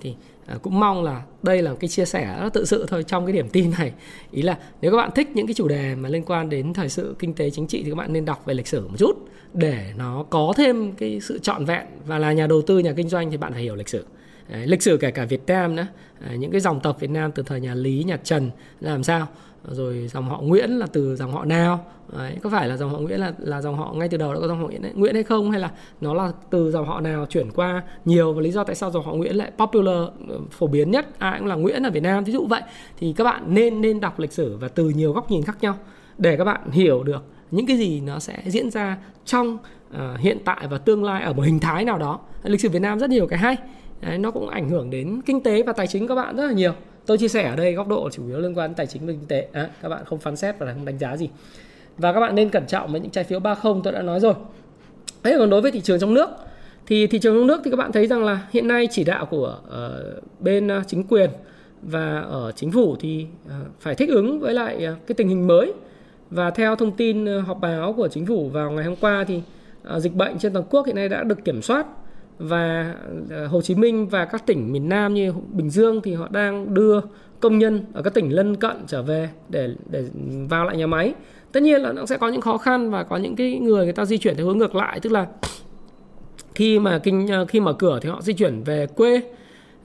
[0.02, 3.26] Thì à, cũng mong là đây là cái chia sẻ rất tự sự thôi trong
[3.26, 3.92] cái điểm tin này.
[4.32, 6.90] Ý là nếu các bạn thích những cái chủ đề mà liên quan đến thời
[6.90, 9.30] sự kinh tế chính trị thì các bạn nên đọc về lịch sử một chút
[9.54, 11.86] để nó có thêm cái sự trọn vẹn.
[12.06, 14.06] Và là nhà đầu tư nhà kinh doanh thì bạn phải hiểu lịch sử.
[14.50, 15.88] Đấy, lịch sử kể cả Việt Nam nữa
[16.28, 19.28] à, những cái dòng tộc Việt Nam từ thời nhà Lý nhà Trần làm sao?
[19.70, 21.86] Rồi dòng họ Nguyễn là từ dòng họ nào.
[22.18, 24.40] Đấy, có phải là dòng họ Nguyễn là là dòng họ ngay từ đầu đã
[24.40, 25.52] có dòng họ Nguyễn, ấy, Nguyễn hay không?
[25.52, 28.76] Hay là nó là từ dòng họ nào chuyển qua nhiều và lý do tại
[28.76, 31.08] sao dòng họ Nguyễn lại popular ờ, phổ biến nhất?
[31.20, 32.24] Ai cũng là Nguyễn ở Việt Nam.
[32.24, 32.62] Ví dụ vậy
[32.98, 35.76] thì các bạn nên nên đọc lịch sử và từ nhiều góc nhìn khác nhau
[36.18, 39.58] để các bạn hiểu được những cái gì nó sẽ diễn ra trong
[39.94, 42.20] uh, hiện tại và tương lai ở một hình thái nào đó.
[42.44, 43.58] Lịch sử Việt Nam rất nhiều cái hay.
[44.02, 46.54] Đấy, nó cũng ảnh hưởng đến kinh tế và tài chính các bạn rất là
[46.54, 46.74] nhiều
[47.06, 49.14] tôi chia sẻ ở đây góc độ chủ yếu liên quan đến tài chính và
[49.14, 49.48] kinh tế.
[49.52, 51.30] À, các bạn không phán xét và không đánh giá gì.
[51.98, 54.34] Và các bạn nên cẩn trọng với những trái phiếu 30 tôi đã nói rồi.
[55.24, 56.30] Thế còn đối với thị trường trong nước
[56.88, 59.26] thì thị trường trong nước thì các bạn thấy rằng là hiện nay chỉ đạo
[59.26, 61.30] của uh, bên uh, chính quyền
[61.82, 65.48] và ở chính phủ thì uh, phải thích ứng với lại uh, cái tình hình
[65.48, 65.74] mới.
[66.30, 69.42] Và theo thông tin uh, họp báo của chính phủ vào ngày hôm qua thì
[69.96, 71.88] uh, dịch bệnh trên toàn quốc hiện nay đã được kiểm soát
[72.40, 72.96] và
[73.30, 76.74] ờ, Hồ Chí Minh và các tỉnh miền Nam như Bình Dương thì họ đang
[76.74, 77.00] đưa
[77.40, 80.04] công nhân ở các tỉnh lân cận trở về để để
[80.50, 81.14] vào lại nhà máy.
[81.52, 83.94] Tất nhiên là nó sẽ có những khó khăn và có những cái người người
[83.94, 85.28] ta di chuyển theo hướng ngược lại, tức là
[86.56, 89.22] khi mà kinh ờ, khi mở cửa thì họ di chuyển về quê.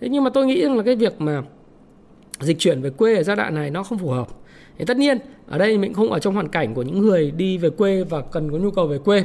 [0.00, 1.42] Thế nhưng mà tôi nghĩ rằng là cái việc mà
[2.40, 4.28] dịch chuyển về quê ở giai đoạn này nó không phù hợp.
[4.78, 7.58] Thì tất nhiên, ở đây mình không ở trong hoàn cảnh của những người đi
[7.58, 9.24] về quê và cần có nhu cầu về quê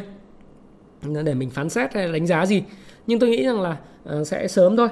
[1.24, 2.64] để mình phán xét hay đánh giá gì
[3.08, 4.88] nhưng tôi nghĩ rằng là ờ, sẽ sớm thôi.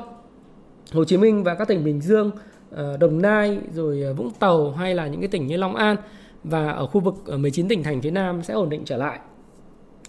[0.91, 2.32] Hồ Chí Minh và các tỉnh Bình Dương
[2.71, 5.95] ờ, Đồng Nai, rồi ờ, Vũng Tàu hay là những cái tỉnh như Long An
[6.43, 9.19] và ở khu vực ở 19 tỉnh thành phía Nam sẽ ổn định trở lại.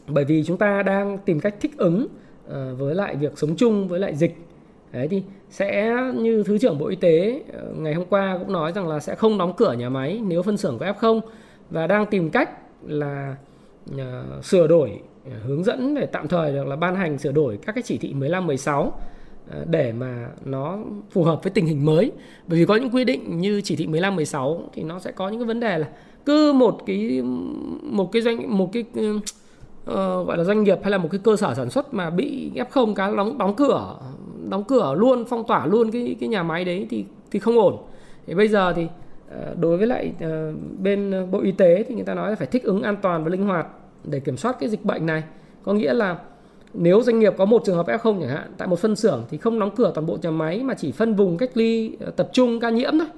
[0.07, 2.07] Bởi vì chúng ta đang tìm cách thích ứng
[2.79, 4.37] với lại việc sống chung với lại dịch.
[4.93, 7.43] Đấy thì sẽ như Thứ trưởng Bộ Y tế
[7.77, 10.57] ngày hôm qua cũng nói rằng là sẽ không đóng cửa nhà máy nếu phân
[10.57, 11.21] xưởng có F0
[11.71, 12.51] và đang tìm cách
[12.87, 13.37] là
[14.43, 15.01] sửa đổi
[15.45, 18.15] hướng dẫn để tạm thời được là ban hành sửa đổi các cái chỉ thị
[18.15, 18.93] 15 16
[19.51, 20.79] à, để mà nó
[21.11, 22.13] phù hợp với tình hình mới.
[22.47, 25.29] Bởi vì có những quy định như chỉ thị 15 16 thì nó sẽ có
[25.29, 25.89] những cái vấn đề là
[26.27, 27.23] cứ một cái
[27.83, 28.85] một cái doanh một cái
[29.91, 32.51] uh, gọi là doanh nghiệp hay là một cái cơ sở sản xuất mà bị
[32.55, 33.97] F0 cá đóng đóng cửa
[34.49, 37.77] đóng cửa luôn phong tỏa luôn cái cái nhà máy đấy thì thì không ổn.
[38.27, 38.87] Thì bây giờ thì
[39.31, 42.47] ờ, đối với lại ờ, bên Bộ Y tế thì người ta nói là phải
[42.47, 43.67] thích ứng an toàn và linh hoạt
[44.05, 45.23] để kiểm soát cái dịch bệnh này
[45.63, 46.17] có nghĩa là
[46.75, 49.39] nếu doanh nghiệp có một trường hợp F0 chẳng hạn tại một phân xưởng thì
[49.39, 52.29] không đóng cửa toàn bộ nhà máy mà chỉ phân vùng cách ly ờ, tập
[52.33, 53.09] trung ca nhiễm thôi.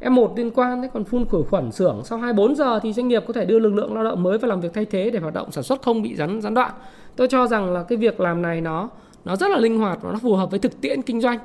[0.00, 3.24] F1 liên quan đấy còn phun khử khuẩn xưởng sau 24 giờ thì doanh nghiệp
[3.26, 5.34] có thể đưa lực lượng lao động mới vào làm việc thay thế để hoạt
[5.34, 6.72] động sản xuất không bị gián gián đoạn.
[7.16, 8.88] Tôi cho rằng là cái việc làm này nó
[9.24, 11.38] nó rất là linh hoạt và nó phù hợp với thực tiễn kinh doanh.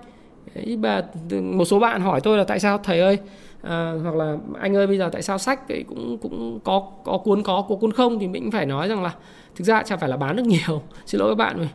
[0.55, 1.01] Đấy, bà,
[1.41, 3.19] một số bạn hỏi tôi là tại sao thầy ơi
[3.63, 7.17] à, hoặc là anh ơi bây giờ tại sao sách thì cũng cũng có có
[7.17, 8.19] cuốn có có cuốn không?
[8.19, 9.13] Thì mình phải nói rằng là
[9.55, 10.81] thực ra chẳng phải là bán được nhiều.
[11.05, 11.69] Xin lỗi các bạn rồi.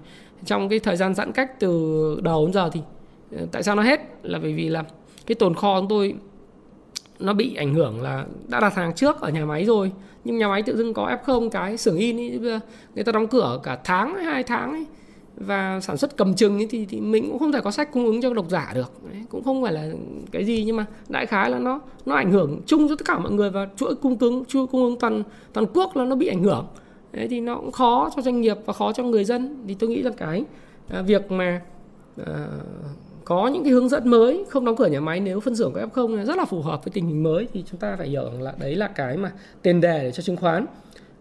[0.45, 2.81] Trong cái thời gian giãn cách từ đầu đến giờ thì
[3.37, 4.01] ờ, tại sao nó hết?
[4.23, 4.85] Là bởi vì là
[5.27, 6.15] cái tồn kho chúng tôi
[7.19, 9.93] nó bị ảnh hưởng là đã đặt hàng trước ở nhà máy rồi.
[10.25, 12.61] Nhưng nhà máy tự dưng có f0 cái xưởng in ấy,
[12.95, 14.87] người ta đóng cửa cả tháng hai tháng ấy
[15.41, 18.07] và sản xuất cầm chừng ấy thì, thì mình cũng không thể có sách cung
[18.07, 18.93] ứng cho độc giả được.
[19.11, 19.89] Đấy, cũng không phải là
[20.31, 23.19] cái gì nhưng mà đại khái là nó nó ảnh hưởng chung cho tất cả
[23.19, 25.23] mọi người và chuỗi cung ứng chuỗi cung ứng toàn
[25.53, 26.67] toàn quốc là nó bị ảnh hưởng.
[27.13, 29.65] Đấy, thì nó cũng khó cho doanh nghiệp và khó cho người dân.
[29.69, 30.45] Thì tôi nghĩ là cái
[30.89, 31.61] à, việc mà
[32.27, 32.49] à,
[33.25, 35.81] có những cái hướng dẫn mới không đóng cửa nhà máy nếu phân xưởng có
[35.81, 38.25] F0 là rất là phù hợp với tình hình mới thì chúng ta phải hiểu
[38.25, 40.67] rằng là đấy là cái mà tiền đề để cho chứng khoán.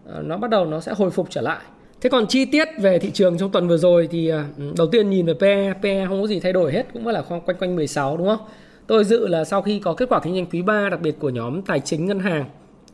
[0.06, 1.62] À, nó bắt đầu nó sẽ hồi phục trở lại.
[2.00, 4.86] Thế còn chi tiết về thị trường trong tuần vừa rồi thì à, ừ, đầu
[4.86, 7.76] tiên nhìn về PE, PE không có gì thay đổi hết cũng là quanh quanh
[7.76, 8.46] 16 đúng không?
[8.86, 11.30] Tôi dự là sau khi có kết quả kinh doanh quý 3 đặc biệt của
[11.30, 12.44] nhóm tài chính ngân hàng,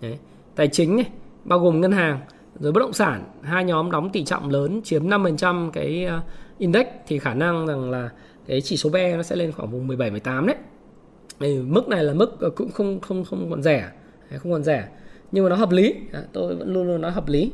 [0.01, 0.19] đấy,
[0.55, 1.07] tài chính này,
[1.45, 2.21] bao gồm ngân hàng
[2.61, 6.23] rồi bất động sản, hai nhóm đóng tỷ trọng lớn chiếm 5% cái à,
[6.59, 8.11] index thì khả năng rằng là
[8.47, 10.57] cái chỉ số PE nó sẽ lên khoảng vùng 17 18 đấy.
[11.41, 13.89] Thì mức này là mức ờ, cũng không không không còn rẻ,
[14.39, 14.89] không còn rẻ
[15.33, 17.53] nhưng mà nó hợp lý, à, tôi vẫn luôn luôn nói hợp lý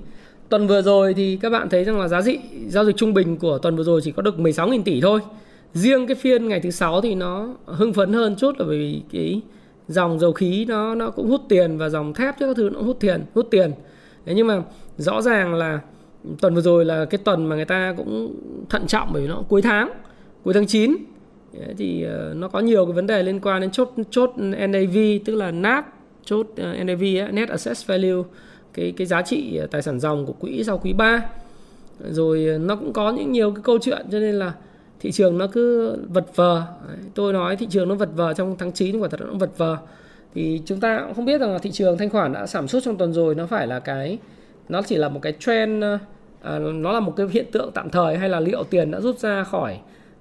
[0.51, 3.37] tuần vừa rồi thì các bạn thấy rằng là giá trị giao dịch trung bình
[3.37, 5.21] của tuần vừa rồi chỉ có được 16.000 tỷ thôi.
[5.75, 9.03] Riêng cái phiên ngày thứ sáu thì nó hưng phấn hơn chút là bởi vì
[9.13, 9.41] cái
[9.89, 12.79] dòng dầu khí nó nó cũng hút tiền và dòng thép chứ các thứ nó
[12.79, 13.73] cũng hút tiền, hút tiền.
[14.27, 14.63] Thế nhưng mà
[14.97, 15.81] rõ ràng là
[16.41, 18.35] tuần vừa rồi là cái tuần mà người ta cũng
[18.69, 19.93] thận trọng bởi vì nó cuối tháng,
[20.45, 20.97] cuối tháng 9
[21.79, 25.35] thì ờ, nó có nhiều cái vấn đề liên quan đến chốt chốt NAV tức
[25.35, 25.85] là NAV
[26.25, 28.23] chốt ờ, NAV NAV Net Asset Value
[28.75, 31.23] cái cái giá trị ờ, tài sản dòng của quỹ sau quý 3
[32.11, 34.53] rồi ờ, nó cũng có những nhiều cái câu chuyện cho nên là
[35.01, 36.63] thị trường nó cứ vật vờ.
[37.15, 39.77] Tôi nói thị trường nó vật vờ trong tháng 9 quả thật nó vật vờ.
[40.35, 42.83] Thì chúng ta cũng không biết rằng là thị trường thanh khoản đã giảm sút
[42.85, 44.19] trong tuần rồi nó phải là cái
[44.69, 45.99] nó chỉ là một cái trend ờ,
[46.43, 49.19] à, nó là một cái hiện tượng tạm thời hay là liệu tiền đã rút
[49.19, 49.79] ra khỏi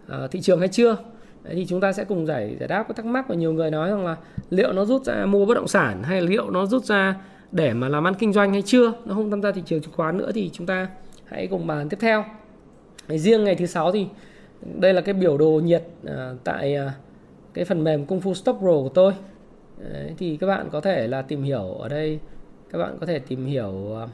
[0.07, 0.97] à, thị trường hay chưa?
[1.43, 3.71] Đấy, thì chúng ta sẽ cùng giải giải đáp cái thắc mắc của nhiều người
[3.71, 4.15] nói rằng là
[4.49, 7.15] liệu nó rút ra mua bất động sản hay liệu nó rút ra
[7.51, 8.93] để mà làm ăn kinh doanh hay chưa?
[9.05, 10.87] Nó không tham gia thị trường chứng khoán nữa thì chúng ta
[11.25, 12.25] hãy cùng bàn tiếp theo.
[13.07, 14.07] Riêng ngày thứ sáu thì
[14.61, 16.93] đây là cái biểu đồ nhiệt à, tại à,
[17.53, 19.13] cái phần mềm Kung Fu Stop Pro của tôi.
[19.77, 22.19] Đấy, thì các bạn có thể là tìm hiểu ở đây.
[22.69, 24.07] Các bạn có thể tìm hiểu à,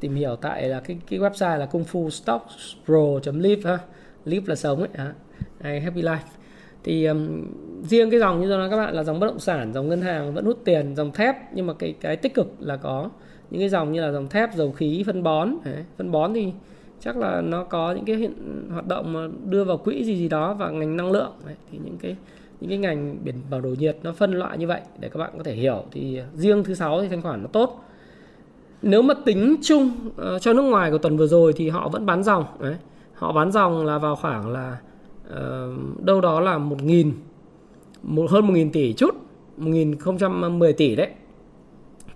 [0.00, 2.46] tìm hiểu tại là cái cái website là kung fu stock
[2.84, 3.78] pro.live ha.
[4.24, 5.14] Live là sống ấy hả?
[5.60, 6.16] Happy life
[6.86, 7.44] thì um,
[7.82, 10.02] riêng cái dòng như tôi nói các bạn là dòng bất động sản dòng ngân
[10.02, 13.10] hàng vẫn hút tiền dòng thép nhưng mà cái cái tích cực là có
[13.50, 15.84] những cái dòng như là dòng thép dầu khí phân bón Đấy.
[15.98, 16.52] phân bón thì
[17.00, 18.32] chắc là nó có những cái hiện
[18.72, 21.54] hoạt động mà đưa vào quỹ gì gì đó và ngành năng lượng Đấy.
[21.72, 22.16] thì những cái
[22.60, 25.30] những cái ngành biển bảo đồ nhiệt nó phân loại như vậy để các bạn
[25.36, 27.84] có thể hiểu thì riêng thứ sáu thì thanh khoản nó tốt
[28.82, 32.06] nếu mà tính chung uh, cho nước ngoài của tuần vừa rồi thì họ vẫn
[32.06, 32.76] bán dòng Đấy.
[33.14, 34.76] họ bán dòng là vào khoảng là
[35.28, 37.12] Ờ, đâu đó là một nghìn
[38.02, 39.14] một hơn một nghìn tỷ chút
[39.56, 41.10] một nghìn không trăm mười tỷ đấy.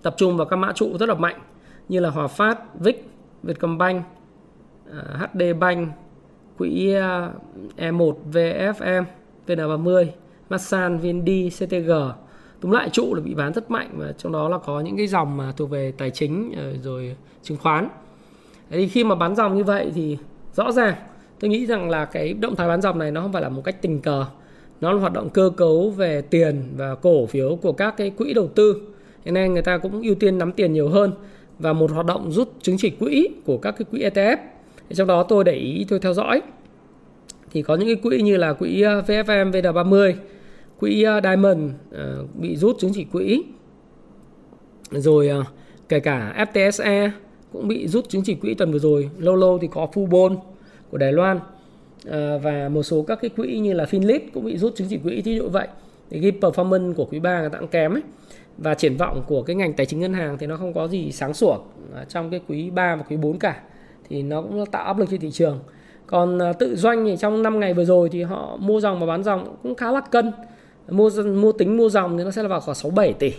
[0.01, 1.41] Tập trung vào các mã trụ rất là mạnh
[1.89, 3.09] như là Hòa Phát, Vic,
[3.43, 4.05] Vietcombank,
[4.91, 5.89] ờ, uh, HD Bank,
[6.57, 9.03] quỹ uh, E1, VFM,
[9.47, 10.05] VN30,
[10.49, 11.91] Masan, VND, CTG
[12.61, 15.07] túm lại trụ là bị bán rất mạnh và trong đó là có những cái
[15.07, 17.89] dòng mà thuộc về tài chính ờ, rồi chứng khoán.
[18.69, 20.17] Thì khi mà bán dòng như vậy thì
[20.53, 20.95] rõ ràng
[21.41, 23.61] tôi nghĩ rằng là cái động thái bán dòng này nó không phải là một
[23.63, 24.25] cách tình cờ.
[24.81, 28.33] Nó là hoạt động cơ cấu về tiền và cổ phiếu của các cái quỹ
[28.33, 28.81] đầu tư.
[29.25, 31.11] Hiện nay người ta cũng ưu tiên nắm tiền nhiều hơn
[31.59, 34.37] và một hoạt động rút chứng chỉ quỹ của các cái quỹ ETF
[34.89, 36.41] trong đó tôi để ý, tôi theo dõi.
[37.51, 40.13] Thì có những cái quỹ như là quỹ ờ, VFM VN30
[40.79, 43.43] quỹ ờ, Diamond ờ, bị rút chứng chỉ quỹ.
[44.91, 45.31] Rồi
[45.89, 47.09] kể cả FTSE
[47.53, 49.09] cũng bị rút chứng chỉ quỹ tuần vừa rồi.
[49.17, 50.37] Lâu lâu thì có Fubon
[50.91, 51.39] của Đài Loan
[52.09, 54.97] à, và một số các cái quỹ như là Finlit cũng bị rút chứng chỉ
[54.97, 55.67] quỹ thí dụ vậy.
[56.09, 58.01] Thì cái performance của quý 3 người ta cũng kém ấy.
[58.57, 61.11] Và triển vọng của cái ngành tài chính ngân hàng thì nó không có gì
[61.11, 61.57] sáng sủa
[61.95, 63.61] à, trong cái quý 3 và quý 4 cả.
[64.09, 65.59] Thì nó cũng tạo áp lực cho thị trường.
[66.07, 69.05] Còn à, tự doanh thì trong 5 ngày vừa rồi thì họ mua dòng và
[69.05, 70.31] bán dòng cũng khá lắc cân.
[70.89, 73.33] Mua mua tính mua dòng thì nó sẽ là vào khoảng 67 tỷ.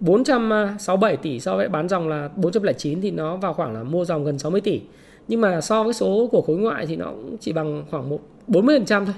[0.00, 4.04] 467 à, tỷ so với bán dòng là 409 thì nó vào khoảng là mua
[4.04, 4.80] dòng gần 60 tỷ
[5.28, 8.20] nhưng mà so với số của khối ngoại thì nó cũng chỉ bằng khoảng một
[8.48, 9.14] 40% thôi.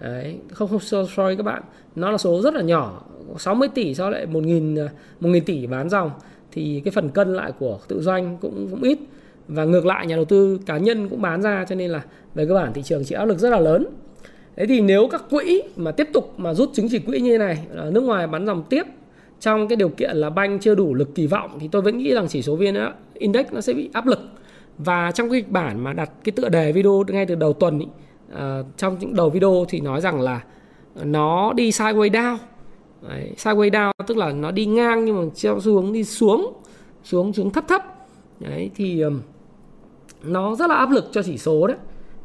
[0.00, 1.62] Đấy, không không sorry các bạn.
[1.96, 3.02] Nó là số rất là nhỏ
[3.38, 4.88] 60 tỷ so lại 1.000
[5.20, 6.10] 1.000 tỷ bán dòng.
[6.52, 8.98] Thì cái phần cân lại của tự doanh cũng cũng ít.
[9.48, 12.02] Và ngược lại nhà đầu tư cá nhân cũng bán ra cho nên là
[12.34, 13.86] về cơ bản thị trường chịu áp lực rất là lớn.
[14.56, 17.38] Thế thì nếu các quỹ mà tiếp tục mà rút chứng chỉ quỹ như thế
[17.38, 17.58] này,
[17.90, 18.86] nước ngoài bán dòng tiếp
[19.40, 22.14] trong cái điều kiện là banh chưa đủ lực kỳ vọng thì tôi vẫn nghĩ
[22.14, 22.76] rằng chỉ số VN
[23.14, 24.20] Index nó sẽ bị áp lực.
[24.78, 27.78] Và trong cái kịch bản mà đặt cái tựa đề video ngay từ đầu tuần
[27.78, 27.86] ý,
[28.32, 28.38] uh,
[28.76, 30.44] trong những đầu video thì nói rằng là
[30.94, 32.36] nó đi sideways down.
[33.08, 36.52] Đấy, sideways down tức là nó đi ngang nhưng mà treo xuống đi xuống
[37.04, 37.82] xuống xuống thấp thấp.
[38.40, 39.20] Đấy thì um,
[40.22, 41.76] nó rất là áp lực cho chỉ số đấy.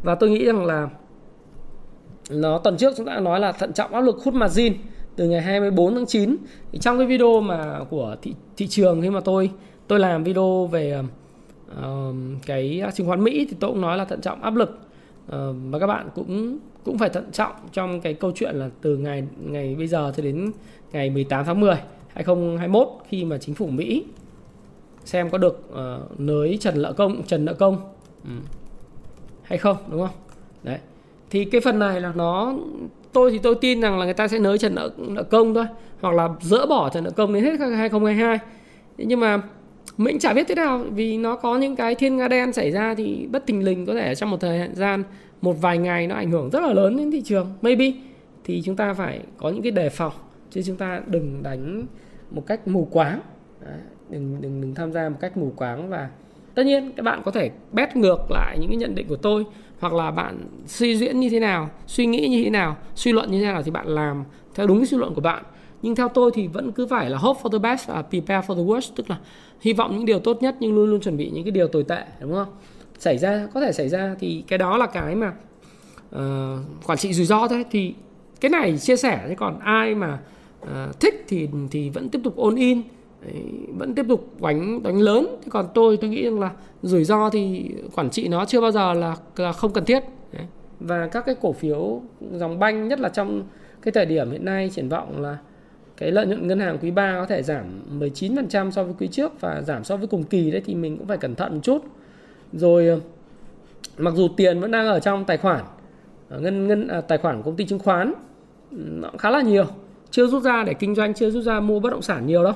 [0.04, 0.90] Và tôi nghĩ rằng là
[2.30, 4.74] nó tuần trước chúng ta nói là thận trọng áp lực hút margin
[5.16, 6.36] từ ngày 24 tháng 9
[6.72, 9.52] thì trong cái video mà của thị thị trường khi mà tôi
[9.88, 11.04] tôi làm video về
[11.80, 14.80] uh, cái chứng khoán Mỹ thì tôi cũng nói là thận trọng áp lực.
[15.28, 15.34] Uh,
[15.70, 19.24] và các bạn cũng cũng phải thận trọng trong cái câu chuyện là từ ngày
[19.46, 20.52] ngày bây giờ cho đến
[20.92, 21.76] ngày 18 tháng 10
[22.08, 24.06] 2021 khi mà chính phủ Mỹ
[25.06, 27.78] xem có được uh, nới trần nợ công trần nợ công
[28.24, 28.32] ừ.
[29.44, 30.16] hay không đúng không?
[30.64, 30.78] Đấy.
[31.30, 32.56] Thì cái phần này là nó
[33.14, 35.66] tôi thì tôi tin rằng là người ta sẽ nới trần nợ, nợ công thôi
[36.02, 38.40] hoặc là dỡ bỏ trần nợ công đến hết 2022
[38.98, 39.42] nhưng mà
[40.04, 42.96] mình chả biết thế nào vì nó có những cái thiên nga đen xảy ra
[42.96, 45.04] thì bất thình lình có thể trong một thời gian
[45.42, 47.52] một vài ngày nó ảnh hưởng rất là lớn đến thị trường.
[47.62, 47.92] Maybe
[48.44, 50.14] thì chúng ta phải có những cái đề phòng
[50.52, 51.86] chứ chúng ta đừng đánh
[52.32, 53.20] một cách mù quáng.
[53.66, 56.10] Đấy, đừng đừng đừng tham gia một cách mù quáng và
[56.56, 59.46] tất nhiên các bạn có thể bét ngược lại những cái nhận định của tôi
[59.80, 60.38] hoặc là bạn
[60.68, 63.64] suy diễn như thế nào suy nghĩ như thế nào suy luận như thế nào
[63.64, 64.24] thì bạn làm
[64.56, 65.44] theo đúng cái suy luận của bạn
[65.82, 68.56] nhưng theo tôi thì vẫn cứ phải là hope for the best và prepare for
[68.56, 69.17] the worst tức là
[69.62, 71.84] hy vọng những điều tốt nhất nhưng luôn luôn chuẩn bị những cái điều tồi
[71.84, 72.48] tệ đúng không?
[73.00, 75.34] Xảy ra có thể xảy ra thì cái đó là cái mà
[76.15, 76.20] uh,
[76.86, 77.65] quản trị rủi ro thôi.
[77.72, 77.94] Thì
[78.41, 80.20] cái này chia sẻ chứ còn ai mà
[80.62, 82.82] uh, thích thì thì vẫn tiếp tục ôn in
[83.26, 83.44] Đấy,
[83.78, 85.28] vẫn tiếp tục đánh đánh lớn.
[85.41, 88.72] Thế còn tôi tôi nghĩ rằng là rủi ro thì quản trị nó chưa bao
[88.72, 90.46] giờ là, là không cần thiết Đấy.
[90.80, 92.02] và các cái cổ phiếu
[92.34, 93.44] dòng banh nhất là trong
[93.82, 95.38] cái thời điểm hiện nay triển vọng là
[96.02, 97.66] cái lợi nhuận ngân hàng quý 3 có thể giảm
[98.00, 101.08] 19% so với quý trước và giảm so với cùng kỳ đấy thì mình cũng
[101.08, 101.86] phải cẩn thận một chút.
[102.54, 103.00] Rồi ờ,
[103.98, 105.64] mặc dù tiền vẫn đang ở trong tài khoản
[106.30, 108.14] ờ, ngân ngân à, tài khoản công ty chứng khoán
[108.72, 109.66] nó khá là nhiều,
[110.12, 112.54] chưa rút ra để kinh doanh, chưa rút ra mua bất động sản nhiều đâu.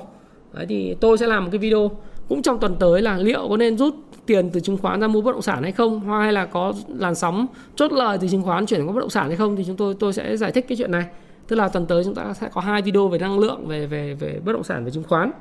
[0.54, 1.92] Đấy thì tôi sẽ làm một cái video
[2.30, 5.22] cũng trong tuần tới là liệu có nên rút tiền từ chứng khoán ra mua
[5.22, 8.44] bất động sản hay không hoặc hay là có làn sóng chốt lời từ chứng
[8.44, 10.66] khoán chuyển qua bất động sản hay không thì chúng tôi tôi sẽ giải thích
[10.68, 11.06] cái chuyện này
[11.48, 14.14] tức là tuần tới chúng ta sẽ có hai video về năng lượng về về
[14.14, 15.32] về bất động sản về chứng khoán.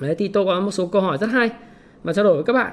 [0.00, 1.50] Đấy thì tôi có một số câu hỏi rất hay
[2.02, 2.72] và trao đổi với các bạn.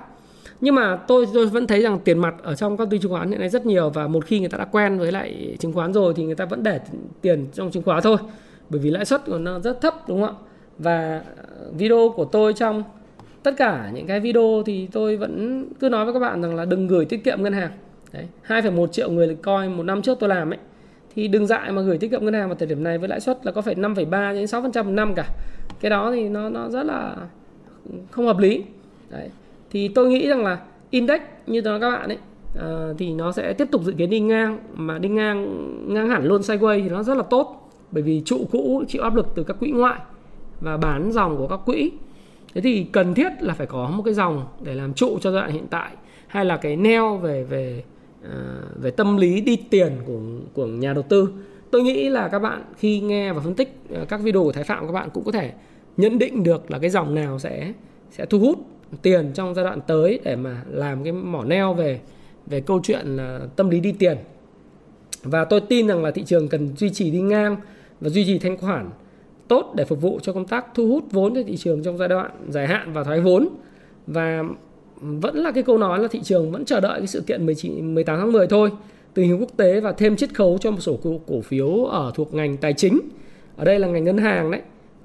[0.62, 3.30] Nhưng mà tôi tôi vẫn thấy rằng tiền mặt ở trong các ty chứng khoán
[3.30, 5.94] hiện nay rất nhiều và một khi người ta đã quen với lại chứng khoán
[5.94, 6.80] rồi thì người ta vẫn để
[7.22, 8.18] tiền trong chứng khoán thôi.
[8.70, 10.42] Bởi vì lãi suất của nó rất thấp đúng không ạ?
[10.78, 12.84] Và ờ, video của tôi trong
[13.44, 16.66] tất cả những cái video thì tôi vẫn cứ nói với các bạn rằng là
[16.66, 17.72] đừng gửi tiết kiệm ngân hàng.
[18.14, 20.60] Đấy 2,1 triệu người coi một năm trước tôi làm ấy
[21.20, 23.20] thì đừng dại mà gửi tiết kiệm ngân hàng vào thời điểm này với lãi
[23.20, 25.26] suất là có phải 5,3 đến 6% một năm cả.
[25.80, 27.16] Cái đó thì nó nó rất là
[28.12, 28.64] không hợp lý.
[29.10, 29.30] Đấy.
[29.72, 32.18] Thì tôi nghĩ rằng là index như tôi nói các bạn ấy
[32.60, 36.26] à, thì nó sẽ tiếp tục dự kiến đi ngang mà đi ngang ngang hẳn
[36.26, 37.72] luôn sideways thì nó rất là tốt.
[37.92, 40.00] Bởi vì trụ cũ chịu áp lực từ các quỹ ngoại
[40.62, 41.92] và bán dòng của các quỹ.
[42.54, 45.42] Thế thì cần thiết là phải có một cái dòng để làm trụ cho giai
[45.42, 45.92] đoạn hiện tại
[46.28, 47.84] hay là cái neo về về
[48.24, 50.20] À, về tâm lý đi tiền của
[50.54, 51.30] của nhà đầu tư
[51.72, 54.64] tôi nghĩ là các bạn khi nghe và phân tích ờ, các video của Thái
[54.64, 55.52] Phạm các bạn cũng có thể
[55.98, 57.74] nhận định được là cái dòng nào sẽ
[58.12, 58.60] sẽ thu hút
[59.02, 62.00] tiền trong giai đoạn tới để mà làm cái mỏ neo về
[62.46, 64.18] về câu chuyện là tâm lý đi tiền.
[65.24, 67.58] Và tôi tin rằng là thị trường cần duy trì đi ngang
[68.02, 68.90] và duy trì thanh khoản
[69.48, 72.08] tốt để phục vụ cho công tác thu hút vốn cho thị trường trong giai
[72.08, 73.48] đoạn dài hạn và thoái vốn.
[74.08, 74.44] Và
[75.02, 77.96] vẫn là cái câu nói là thị trường vẫn chờ đợi cái sự kiện 19,
[77.96, 78.72] 18 tháng 10 thôi.
[79.14, 82.12] Tình hình quốc tế và thêm chiết khấu cho một số cổ, cổ phiếu ở
[82.16, 83.00] thuộc ngành tài chính.
[83.58, 84.62] Ở đây là ngành ngân hàng đấy.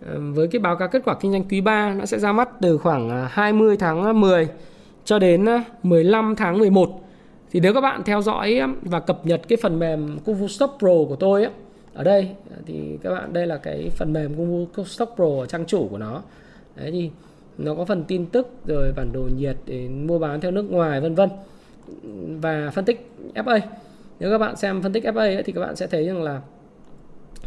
[0.06, 2.48] Ờ, với cái báo cáo kết quả kinh doanh quý 3 nó sẽ ra mắt
[2.60, 4.48] từ khoảng à, 20 tháng 10
[5.04, 7.00] cho đến à, 15 tháng 11
[7.52, 10.78] thì nếu các bạn theo dõi à, và cập nhật cái phần mềm Kung Stock
[10.78, 11.52] Pro của tôi ấy,
[11.94, 12.28] ở đây
[12.66, 14.34] thì các bạn đây là cái phần mềm
[14.76, 16.22] Kung Stock Pro ở trang chủ của nó.
[16.76, 17.10] Đấy thì
[17.58, 21.00] nó có phần tin tức rồi bản đồ nhiệt để mua bán theo nước ngoài
[21.00, 21.28] vân vân.
[22.40, 23.60] Và phân tích FA
[24.20, 26.40] nếu các bạn xem phân tích FA ấy, thì các bạn sẽ thấy rằng là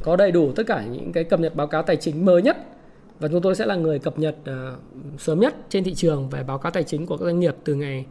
[0.04, 2.58] có đầy đủ tất cả những cái cập nhật báo cáo tài chính mới nhất.
[3.20, 6.44] Và chúng tôi sẽ là người cập nhật uh, sớm nhất trên thị trường về
[6.44, 8.06] báo cáo tài chính của các doanh nghiệp từ ngày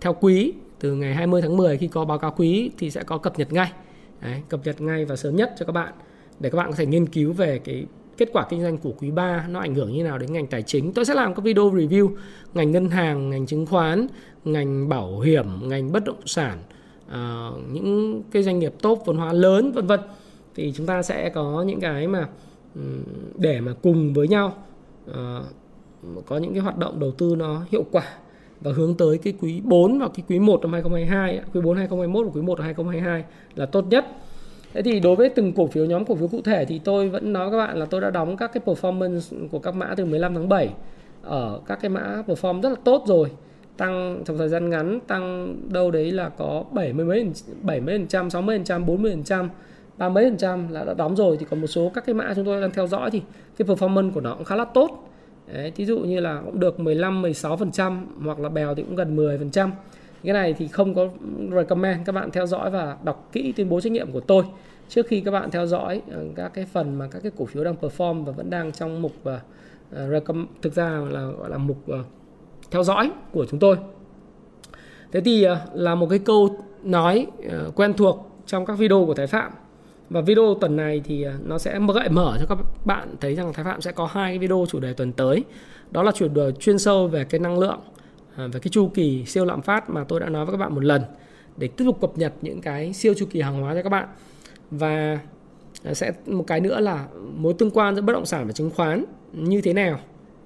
[0.00, 3.18] theo quý từ ngày 20 tháng 10 khi có báo cáo quý thì sẽ có
[3.18, 3.72] cập nhật ngay.
[4.20, 5.92] Đấy, cập nhật ngay và sớm nhất cho các bạn
[6.40, 7.86] để các bạn có thể nghiên cứu về cái
[8.24, 10.62] kết quả kinh doanh của quý 3 nó ảnh hưởng như nào đến ngành tài
[10.62, 10.92] chính.
[10.92, 12.10] Tôi sẽ làm các video review
[12.54, 14.06] ngành ngân hàng, ngành chứng khoán,
[14.44, 16.58] ngành bảo hiểm, ngành bất động sản,
[17.06, 20.00] uh, những cái doanh nghiệp top vốn hóa lớn vân vân
[20.54, 22.28] thì chúng ta sẽ có những cái mà
[22.74, 23.02] um,
[23.36, 24.54] để mà cùng với nhau
[25.10, 25.14] uh,
[26.26, 28.04] có những cái hoạt động đầu tư nó hiệu quả
[28.60, 32.26] và hướng tới cái quý 4 và cái quý 1 năm 2022, quý 4 2021
[32.26, 34.06] và quý 1 2022 là tốt nhất.
[34.74, 37.32] Thế thì đối với từng cổ phiếu nhóm cổ phiếu cụ thể thì tôi vẫn
[37.32, 40.34] nói các bạn là tôi đã đóng các cái performance của các mã từ 15
[40.34, 40.70] tháng 7
[41.22, 43.30] ở các cái mã perform rất là tốt rồi.
[43.76, 47.30] Tăng trong thời gian ngắn tăng đâu đấy là có 70 mấy
[47.62, 49.50] 70 phần trăm 60 phần trăm 40 phần trăm
[49.96, 51.36] ba mấy phần trăm là đã đóng rồi.
[51.36, 53.22] Thì còn một số các cái mã chúng tôi đang theo dõi thì
[53.58, 55.08] cái performance của nó cũng khá là tốt.
[55.52, 58.82] Đấy, thí dụ như là cũng được 15 16 phần trăm hoặc là bèo thì
[58.82, 59.72] cũng gần 10 phần trăm
[60.24, 61.08] cái này thì không có
[61.54, 64.44] recommend các bạn theo dõi và đọc kỹ tuyên bố trách nhiệm của tôi.
[64.88, 67.64] Trước khi các bạn theo dõi ờ, các cái phần mà các cái cổ phiếu
[67.64, 69.40] đang perform và vẫn đang trong mục ờ,
[69.92, 71.78] ờ, recommend thực ra là, gọi là mục
[72.70, 73.76] theo dõi của chúng tôi.
[75.12, 77.26] Thế thì là một cái câu nói
[77.74, 79.52] quen thuộc trong các video của Thái Phạm.
[80.10, 83.64] Và video tuần này thì nó sẽ gợi mở cho các bạn thấy rằng Thái
[83.64, 85.44] Phạm sẽ có hai cái video chủ đề tuần tới.
[85.90, 87.80] Đó là chủ đề chuyên sâu về cái năng lượng.
[88.36, 90.74] À, về cái chu kỳ siêu lạm phát mà tôi đã nói với các bạn
[90.74, 91.02] một lần
[91.56, 94.08] để tiếp tục cập nhật những cái siêu chu kỳ hàng hóa cho các bạn.
[94.70, 95.18] Và
[95.84, 97.06] à, sẽ một cái nữa là
[97.36, 100.00] mối tương quan giữa bất động sản và chứng khoán như thế nào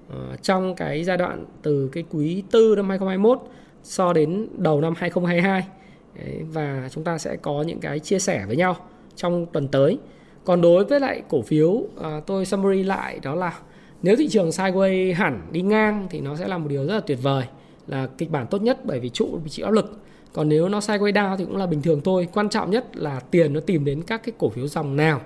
[0.09, 3.39] à, trong cái giai đoạn từ cái quý tư năm 2021
[3.83, 5.67] so đến đầu năm 2022
[6.15, 8.75] Đấy, và chúng ta sẽ có những cái chia sẻ với nhau
[9.15, 9.97] trong tuần tới.
[10.45, 11.83] Còn đối với lại cổ phiếu
[12.25, 13.59] tôi summary lại đó là
[14.01, 16.99] nếu thị trường sideways hẳn đi ngang thì nó sẽ là một điều rất là
[16.99, 17.43] tuyệt vời
[17.87, 19.99] là kịch bản tốt nhất bởi vì trụ bị chịu áp lực.
[20.33, 22.27] Còn nếu nó sideways down thì cũng là bình thường thôi.
[22.33, 25.21] Quan trọng nhất là tiền nó tìm đến các cái cổ phiếu dòng nào.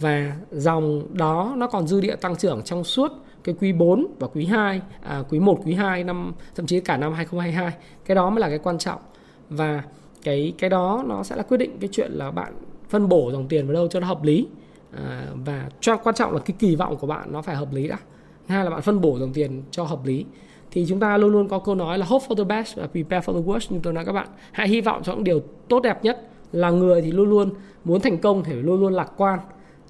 [0.00, 3.12] Và dòng đó nó còn dư địa tăng trưởng trong suốt
[3.44, 6.96] cái quý 4 và quý 2 à, quý 1 quý 2 năm thậm chí cả
[6.96, 7.72] năm 2022
[8.04, 9.00] cái đó mới là cái quan trọng.
[9.50, 9.82] Và
[10.22, 12.52] cái cái đó nó sẽ là quyết định cái chuyện là bạn
[12.88, 14.46] phân bổ dòng tiền vào đâu cho nó hợp lý.
[14.96, 17.88] À, và cho quan trọng là cái kỳ vọng của bạn nó phải hợp lý
[17.88, 17.98] đã.
[18.46, 20.24] Hai là bạn phân bổ dòng tiền cho hợp lý
[20.76, 23.32] thì chúng ta luôn luôn có câu nói là hope for the best và prepare
[23.32, 25.80] for the worst nhưng tôi nói các bạn hãy hy vọng cho những điều tốt
[25.80, 27.50] đẹp nhất là người thì luôn luôn
[27.84, 29.38] muốn thành công thì phải luôn luôn lạc quan.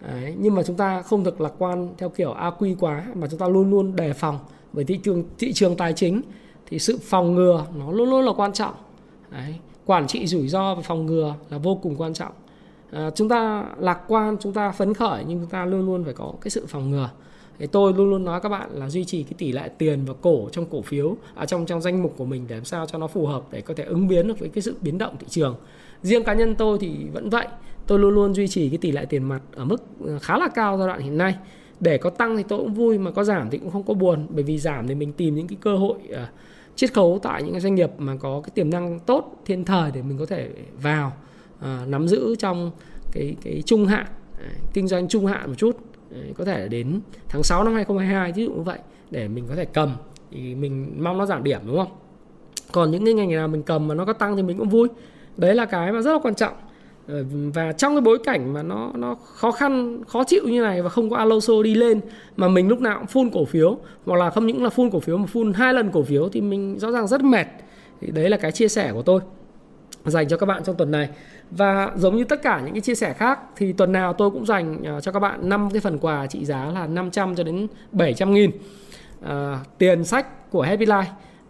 [0.00, 3.26] Đấy, nhưng mà chúng ta không được lạc quan theo kiểu à, AQ quá mà
[3.30, 4.38] chúng ta luôn luôn đề phòng
[4.72, 6.22] bởi thị trường thị trường tài chính.
[6.66, 8.74] Thì sự phòng ngừa nó luôn luôn là quan trọng.
[9.30, 9.54] Đấy,
[9.86, 12.32] quản trị rủi ro và phòng ngừa là vô cùng quan trọng.
[12.90, 16.14] À, chúng ta lạc quan chúng ta phấn khởi nhưng chúng ta luôn luôn phải
[16.14, 17.10] có cái sự phòng ngừa
[17.58, 20.14] thì tôi luôn luôn nói các bạn là duy trì cái tỷ lệ tiền và
[20.20, 22.98] cổ trong cổ phiếu à, trong trong danh mục của mình để làm sao cho
[22.98, 25.26] nó phù hợp để có thể ứng biến được với cái sự biến động thị
[25.30, 25.56] trường.
[26.02, 27.46] Riêng cá nhân tôi thì vẫn vậy
[27.86, 30.48] tôi luôn luôn duy trì cái tỷ lệ tiền mặt ở mức à, khá là
[30.48, 31.34] cao giai đoạn hiện nay.
[31.80, 34.26] Để có tăng thì tôi cũng vui mà có giảm thì cũng không có buồn
[34.30, 36.18] bởi vì giảm thì mình tìm những cái cơ hội uh,
[36.76, 39.90] chiết khấu tại những cái doanh nghiệp mà có cái tiềm năng tốt thiên thời
[39.90, 40.50] để mình có thể
[40.82, 41.12] vào
[41.58, 42.70] uh, nắm giữ trong
[43.12, 45.76] cái cái trung hạn uh, kinh doanh trung hạn một chút
[46.38, 48.78] có thể đến tháng 6 năm 2022 ví dụ như vậy,
[49.10, 49.96] để mình có thể cầm.
[50.30, 51.92] Thì mình mong nó giảm điểm, đúng không?
[52.72, 54.88] Còn những cái ngành nào mình cầm mà nó có tăng thì mình cũng vui.
[55.36, 56.52] Đấy là cái mà rất là quan trọng.
[57.08, 60.82] Ờ, và trong cái bối cảnh mà nó nó khó khăn, khó chịu như này
[60.82, 62.00] và không có Alonso đi lên
[62.36, 65.00] mà mình lúc nào cũng full cổ phiếu, hoặc là không những là full cổ
[65.00, 67.46] phiếu mà full hai lần cổ phiếu thì mình rõ ràng rất mệt.
[68.00, 69.20] Thì đấy là cái chia sẻ của tôi
[70.04, 71.08] dành cho các bạn trong tuần này
[71.50, 74.46] và giống như tất cả những cái chia sẻ khác thì tuần nào tôi cũng
[74.46, 77.66] dành ờ, cho các bạn năm cái phần quà trị giá là 500 cho đến
[77.92, 78.50] 700 nghìn.
[79.22, 81.04] À, tiền sách của Happy Life.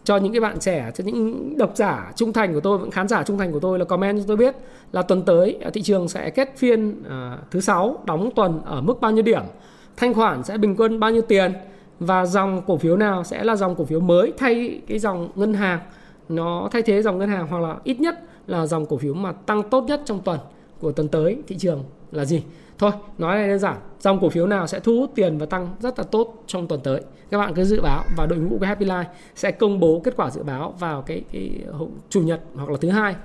[0.05, 3.22] Cho những cái bạn trẻ cho những độc giả trung thành của tôi khán giả
[3.22, 4.55] trung thành của tôi là comment cho tôi biết
[4.92, 8.80] là tuần tới ờ, thị trường sẽ kết phiên à, thứ sáu đóng tuần ở
[8.80, 9.42] mức bao nhiêu điểm
[9.97, 11.53] thanh khoản sẽ bình quân bao nhiêu tiền
[12.01, 15.55] và dòng cổ phiếu nào sẽ là dòng cổ phiếu mới thay cái dòng ngân
[15.55, 15.78] hàng.
[16.28, 19.32] Nó thay thế dòng ngân hàng hoặc là ít nhất là dòng cổ phiếu mà
[19.32, 20.38] tăng tốt nhất trong tuần
[20.80, 22.42] của tuần tới thị trường là gì?
[22.78, 25.76] Thôi nói này đơn giản dòng cổ phiếu nào sẽ thu hút tiền và tăng
[25.80, 27.01] rất là tốt trong tuần tới?
[27.30, 30.16] Các bạn cứ dự báo và đội ngũ của Happy Life sẽ công bố kết
[30.16, 31.51] quả dự báo vào cái, cái
[32.09, 33.16] chủ nhật hoặc là thứ hai.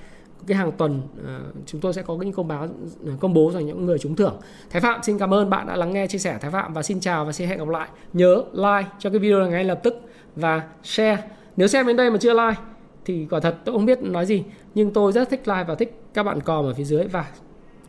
[0.47, 2.67] Cái hàng tuần uh, chúng tôi sẽ có những công báo
[3.05, 4.39] ờ, công bố dành những người trúng thưởng.
[4.69, 6.99] Thái Phạm xin cảm ơn bạn đã lắng nghe chia sẻ Thái Phạm và xin
[6.99, 7.89] chào và xin hẹn gặp lại.
[8.13, 10.01] Nhớ like cho cái video này ngay lập tức
[10.35, 11.23] và share.
[11.57, 12.61] Nếu xem đến đây mà chưa like
[13.05, 14.43] thì quả thật tôi không biết nói gì
[14.75, 17.25] nhưng tôi rất thích like và thích các bạn comment ở phía dưới và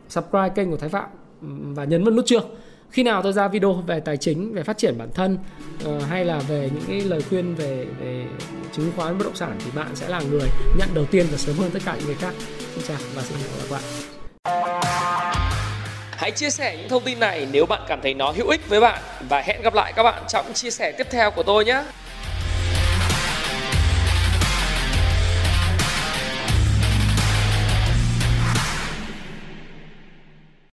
[0.09, 1.09] subscribe kênh của Thái Phạm
[1.75, 2.43] và nhấn vào nút chuông.
[2.89, 5.37] Khi nào tôi ra video về tài chính về phát triển bản thân
[5.87, 8.25] uh, hay là về những cái lời khuyên về về
[8.71, 11.55] chứng khoán bất động sản thì bạn sẽ là người nhận đầu tiên và sớm
[11.55, 12.33] hơn tất cả những người khác.
[12.75, 13.81] Xin chào và xin hẹn gặp lại
[16.11, 18.79] Hãy chia sẻ những thông tin này nếu bạn cảm thấy nó hữu ích với
[18.79, 21.83] bạn và hẹn gặp lại các bạn trong chia sẻ tiếp theo của tôi nhé.